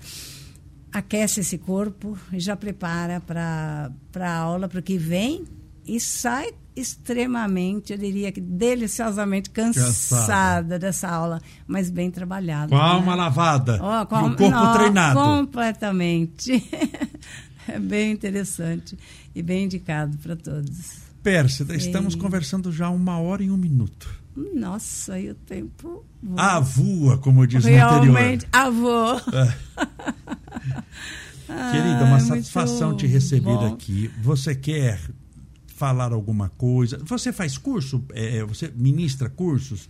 [0.92, 5.46] aquece esse corpo e já prepara para a aula, para o que vem
[5.86, 10.80] e sai extremamente, eu diria que deliciosamente cansada, cansada.
[10.80, 12.70] dessa aula, mas bem trabalhada.
[12.70, 13.18] Com a alma né?
[13.24, 15.20] lavada, oh, com o corpo não, treinado.
[15.20, 16.64] Completamente.
[17.68, 18.98] é bem interessante
[19.36, 21.10] e bem indicado para todos.
[21.22, 24.19] Pérsida, estamos conversando já uma hora e um minuto.
[24.54, 26.06] Nossa, aí o tempo.
[26.22, 26.36] Voa.
[26.38, 29.16] Ah, voa, como diz Realmente, avô.
[29.16, 29.56] É.
[31.72, 33.74] Querida, uma satisfação te receber bom.
[33.74, 34.10] aqui.
[34.22, 35.00] Você quer
[35.68, 37.00] falar alguma coisa?
[37.06, 38.04] Você faz curso?
[38.14, 39.90] É, você ministra cursos?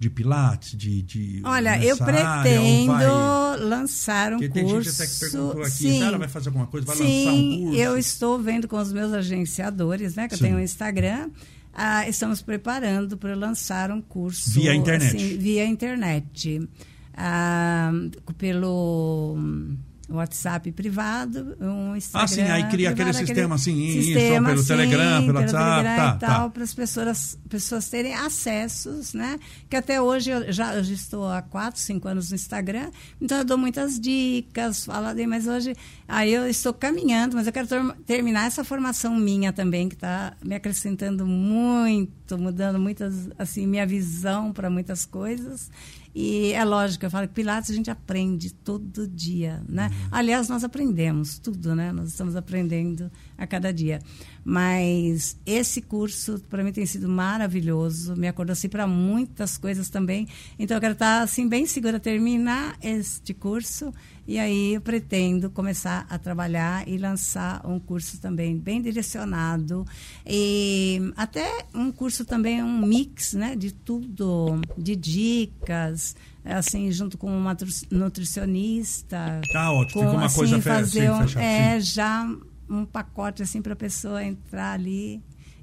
[0.00, 1.02] de Pilates, de.
[1.02, 3.58] de Olha, eu pretendo vai...
[3.58, 4.74] lançar um Porque curso.
[4.74, 7.36] Tem gente até que perguntou aqui, sim, ela vai fazer alguma coisa, vai sim, lançar
[7.36, 7.78] um curso?
[7.78, 10.26] Eu estou vendo com os meus agenciadores, né?
[10.26, 10.44] Que sim.
[10.44, 11.28] eu tenho um Instagram.
[11.72, 14.50] Ah, estamos preparando para lançar um curso.
[14.60, 15.16] Via internet.
[15.16, 16.68] Assim, via internet.
[17.14, 17.92] Ah,
[18.38, 19.36] pelo
[20.16, 22.24] WhatsApp privado, um Instagram.
[22.24, 26.16] Ah, sim, aí cria aquele sistema assim, sistema, pelo sim, Telegram, pelo WhatsApp, Telegram tá,
[26.16, 26.50] e tal, tá.
[26.50, 29.38] para as pessoas, pessoas terem acessos, né?
[29.68, 32.90] Que até hoje eu já, eu já estou há quatro, cinco anos no Instagram,
[33.20, 35.74] então eu dou muitas dicas, falo mas hoje
[36.06, 37.66] aí eu estou caminhando, mas eu quero
[38.06, 44.52] terminar essa formação minha também, que está me acrescentando muito, mudando muitas, assim, minha visão
[44.52, 45.70] para muitas coisas.
[46.14, 49.88] E é lógico, eu falo que Pilates a gente aprende todo dia, né?
[49.88, 50.08] Uhum.
[50.10, 51.92] Aliás, nós aprendemos tudo, né?
[51.92, 53.98] Nós estamos aprendendo a cada dia.
[54.44, 58.14] Mas esse curso, para mim, tem sido maravilhoso.
[58.14, 60.28] Me acordou assim para muitas coisas também.
[60.58, 63.92] Então, eu quero estar assim, bem segura terminar este curso.
[64.28, 69.86] E aí, eu pretendo começar a trabalhar e lançar um curso também bem direcionado.
[70.26, 77.30] E até um curso também, um mix né, de tudo, de dicas assim, junto com
[77.36, 77.56] uma
[77.90, 79.42] nutricionista.
[79.52, 82.26] Tá ótimo, com, fica uma assim, coisa fazer um, é, já
[82.70, 85.20] um pacote assim para a pessoa entrar ali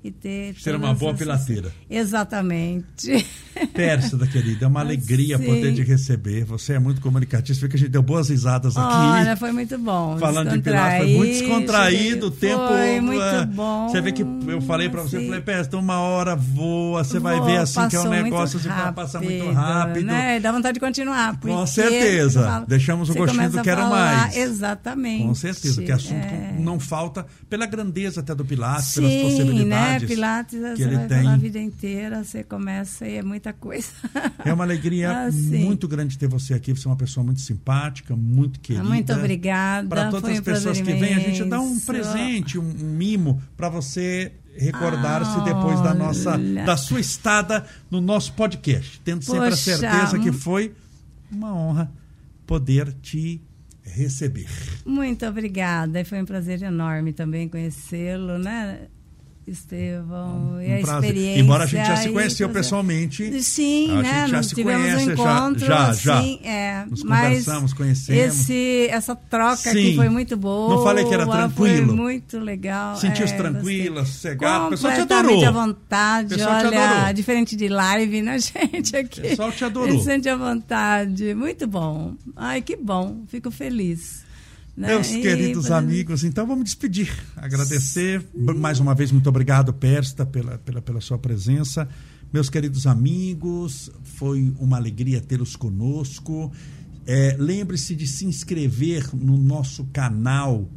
[0.07, 0.55] e ter.
[0.55, 1.71] Ser uma boa pilateira.
[1.89, 3.25] Exatamente.
[3.73, 6.45] Pérsida, querida, é uma alegria poder te receber.
[6.45, 7.59] Você é muito comunicativa.
[7.59, 8.95] Vê que a gente deu boas risadas aqui.
[8.95, 10.17] Olha, foi muito bom.
[10.17, 12.27] Falando de pilates, foi muito descontraído.
[12.27, 12.67] O tempo.
[12.67, 13.89] Foi muito é, bom.
[13.89, 17.39] Você vê que eu falei para você, eu falei, Pérsida, uma hora voa, você vai
[17.41, 20.05] ver assim que é um negócio, assim, rápido, passa muito rápido.
[20.05, 20.39] Né?
[20.39, 21.37] Dá vontade de continuar.
[21.39, 22.65] Com certeza.
[22.67, 24.35] Deixamos o gostinho do quero mais.
[24.35, 25.23] Exatamente.
[25.23, 26.55] Com certeza, que assunto é...
[26.59, 29.93] não falta pela grandeza até do Pilates, Sim, pelas possibilidades.
[29.93, 29.96] Né?
[30.05, 31.27] Pilates que ele vai tem.
[31.27, 33.89] a vida inteira, você começa e é muita coisa.
[34.43, 36.73] É uma alegria ah, muito grande ter você aqui.
[36.73, 38.83] Você é uma pessoa muito simpática, muito querida.
[38.83, 39.87] Muito obrigada.
[39.87, 43.69] Para todas as pessoas que vêm, a gente dá um presente, um, um mimo para
[43.69, 49.77] você recordar-se depois da nossa da sua estada no nosso podcast, tendo sempre Poxa, a
[49.77, 50.73] certeza que foi
[51.31, 51.91] uma honra
[52.45, 53.41] poder te
[53.83, 54.47] receber.
[54.85, 56.03] Muito obrigada.
[56.05, 58.87] Foi um prazer enorme também conhecê-lo, né?
[59.47, 61.09] Estevão, um, e a prazer.
[61.09, 61.39] experiência.
[61.39, 63.41] Embora a gente já se conheceu pessoalmente.
[63.41, 64.03] Sim, a né?
[64.03, 66.85] gente já Nós se tivemos conhece, um encontro, já, já, sim, é.
[66.85, 68.21] Nos mas conversamos, conhecemos.
[68.21, 69.69] Esse, essa troca sim.
[69.69, 70.75] aqui foi muito boa.
[70.75, 71.87] Não falei que era tranquilo.
[71.87, 72.97] Foi muito legal.
[72.97, 74.65] Sentiu-se é, tranquila, sossegado.
[74.65, 75.45] O pessoal te adorou.
[75.45, 78.97] à vontade, olha, diferente de live, né, gente?
[78.97, 79.19] Aqui.
[79.21, 79.97] O pessoal te adorou.
[79.97, 81.33] Se sente à vontade.
[81.33, 82.15] Muito bom.
[82.35, 83.23] Ai, que bom.
[83.29, 84.26] Fico feliz.
[84.77, 84.89] Né?
[84.89, 87.11] Meus e, queridos amigos, então vamos despedir.
[87.35, 88.53] Agradecer Sim.
[88.57, 91.89] mais uma vez, muito obrigado, Persta, pela, pela, pela sua presença.
[92.31, 96.51] Meus queridos amigos, foi uma alegria tê-los conosco.
[97.07, 100.69] É, Lembre-se de se inscrever no nosso canal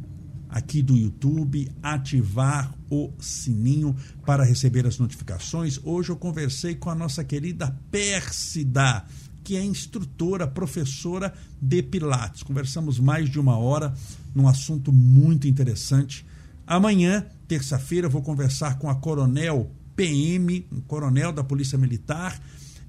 [0.49, 3.95] aqui do YouTube, ativar o sininho
[4.25, 5.79] para receber as notificações.
[5.83, 9.05] Hoje eu conversei com a nossa querida Pérsida
[9.43, 12.43] que é instrutora, professora de Pilates.
[12.43, 13.93] Conversamos mais de uma hora
[14.33, 16.25] num assunto muito interessante.
[16.65, 22.39] Amanhã, terça-feira, vou conversar com a Coronel PM, um coronel da Polícia Militar.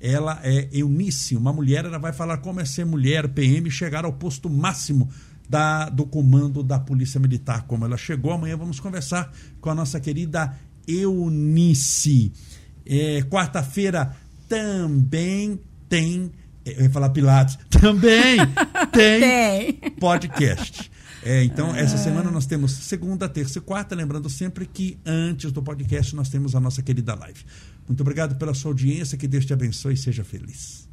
[0.00, 4.12] Ela é Eunice, uma mulher, ela vai falar como é ser mulher PM chegar ao
[4.12, 5.08] posto máximo
[5.48, 8.32] da, do comando da Polícia Militar, como ela chegou.
[8.32, 12.32] Amanhã vamos conversar com a nossa querida Eunice.
[12.86, 14.16] É, Quarta-feira
[14.48, 16.32] também tem
[16.64, 17.58] eu ia falar Pilates.
[17.70, 18.38] Também
[18.92, 19.90] tem, tem.
[19.98, 20.90] podcast.
[21.24, 21.78] É, então, ah.
[21.78, 23.94] essa semana nós temos segunda, terça e quarta.
[23.94, 27.44] Lembrando sempre que antes do podcast nós temos a nossa querida live.
[27.86, 29.16] Muito obrigado pela sua audiência.
[29.16, 30.91] Que Deus te abençoe e seja feliz.